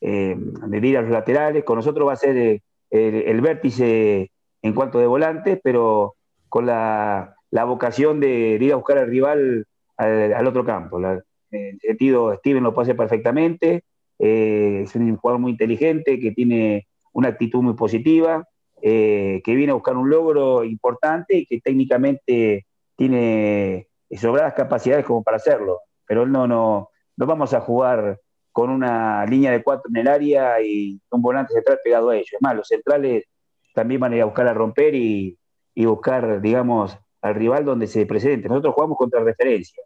de, 0.00 0.88
ir 0.88 0.98
a 0.98 1.02
los 1.02 1.10
laterales. 1.10 1.64
Con 1.64 1.76
nosotros 1.76 2.08
va 2.08 2.12
a 2.14 2.16
ser 2.16 2.62
el, 2.90 3.40
vértice 3.40 4.30
en 4.62 4.72
cuanto 4.72 4.98
de 4.98 5.06
volantes, 5.06 5.60
pero 5.62 6.14
con 6.48 6.66
la, 6.66 7.34
vocación 7.50 8.20
de, 8.20 8.58
ir 8.60 8.72
a 8.72 8.76
buscar 8.76 8.98
al 8.98 9.08
rival 9.08 9.66
al, 9.96 10.46
otro 10.46 10.64
campo. 10.64 10.98
en 10.98 11.22
el 11.50 11.80
sentido, 11.80 12.34
Steven 12.36 12.62
lo 12.62 12.72
puede 12.72 12.86
hacer 12.86 12.96
perfectamente, 12.96 13.84
eh, 14.18 14.82
es 14.84 14.94
un 14.94 15.16
jugador 15.16 15.40
muy 15.40 15.52
inteligente, 15.52 16.18
que 16.18 16.32
tiene 16.32 16.86
una 17.12 17.28
actitud 17.28 17.62
muy 17.62 17.74
positiva, 17.74 18.46
eh, 18.82 19.40
que 19.44 19.54
viene 19.54 19.72
a 19.72 19.74
buscar 19.74 19.96
un 19.96 20.08
logro 20.08 20.64
importante 20.64 21.38
y 21.38 21.46
que 21.46 21.60
técnicamente 21.60 22.66
tiene 22.96 23.88
sobradas 24.16 24.54
capacidades 24.54 25.04
como 25.04 25.22
para 25.22 25.36
hacerlo. 25.36 25.80
Pero 26.06 26.26
no, 26.26 26.46
no, 26.46 26.90
no 27.16 27.26
vamos 27.26 27.52
a 27.54 27.60
jugar 27.60 28.18
con 28.52 28.70
una 28.70 29.24
línea 29.26 29.52
de 29.52 29.62
cuatro 29.62 29.88
en 29.88 29.98
el 29.98 30.08
área 30.08 30.60
y 30.60 31.00
un 31.10 31.22
volante 31.22 31.54
central 31.54 31.78
pegado 31.82 32.10
a 32.10 32.16
ellos. 32.16 32.32
Es 32.32 32.42
más, 32.42 32.56
los 32.56 32.66
centrales 32.66 33.24
también 33.74 34.00
van 34.00 34.12
a 34.12 34.16
ir 34.16 34.22
a 34.22 34.24
buscar 34.24 34.48
a 34.48 34.54
romper 34.54 34.94
y, 34.94 35.38
buscar, 35.76 36.40
digamos, 36.40 36.98
al 37.20 37.36
rival 37.36 37.64
donde 37.64 37.86
se 37.86 38.04
presente. 38.06 38.48
Nosotros 38.48 38.74
jugamos 38.74 38.98
contra 38.98 39.20
referencia 39.20 39.82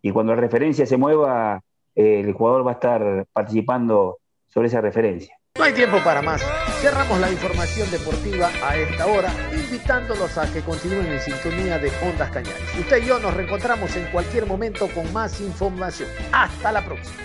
y 0.00 0.12
cuando 0.12 0.34
la 0.34 0.40
referencia 0.40 0.86
se 0.86 0.96
mueva, 0.96 1.60
el 1.94 2.32
jugador 2.32 2.64
va 2.64 2.70
a 2.70 2.74
estar 2.74 3.26
participando 3.32 4.18
sobre 4.46 4.68
esa 4.68 4.80
referencia. 4.80 5.36
No 5.58 5.64
hay 5.66 5.74
tiempo 5.74 5.98
para 6.02 6.22
más. 6.22 6.42
Cerramos 6.80 7.20
la 7.20 7.30
información 7.30 7.90
deportiva 7.90 8.50
a 8.64 8.74
esta 8.74 9.06
hora, 9.06 9.32
invitándolos 9.52 10.38
a 10.38 10.50
que 10.50 10.62
continúen 10.62 11.06
en 11.06 11.20
sintonía 11.20 11.78
de 11.78 11.92
Ondas 12.02 12.30
Cañares. 12.30 12.74
Usted 12.80 13.02
y 13.02 13.06
yo 13.06 13.18
nos 13.18 13.34
reencontramos 13.34 13.94
en 13.94 14.06
cualquier 14.06 14.46
momento 14.46 14.88
con 14.88 15.12
más 15.12 15.40
información. 15.40 16.08
Hasta 16.32 16.72
la 16.72 16.82
próxima. 16.84 17.16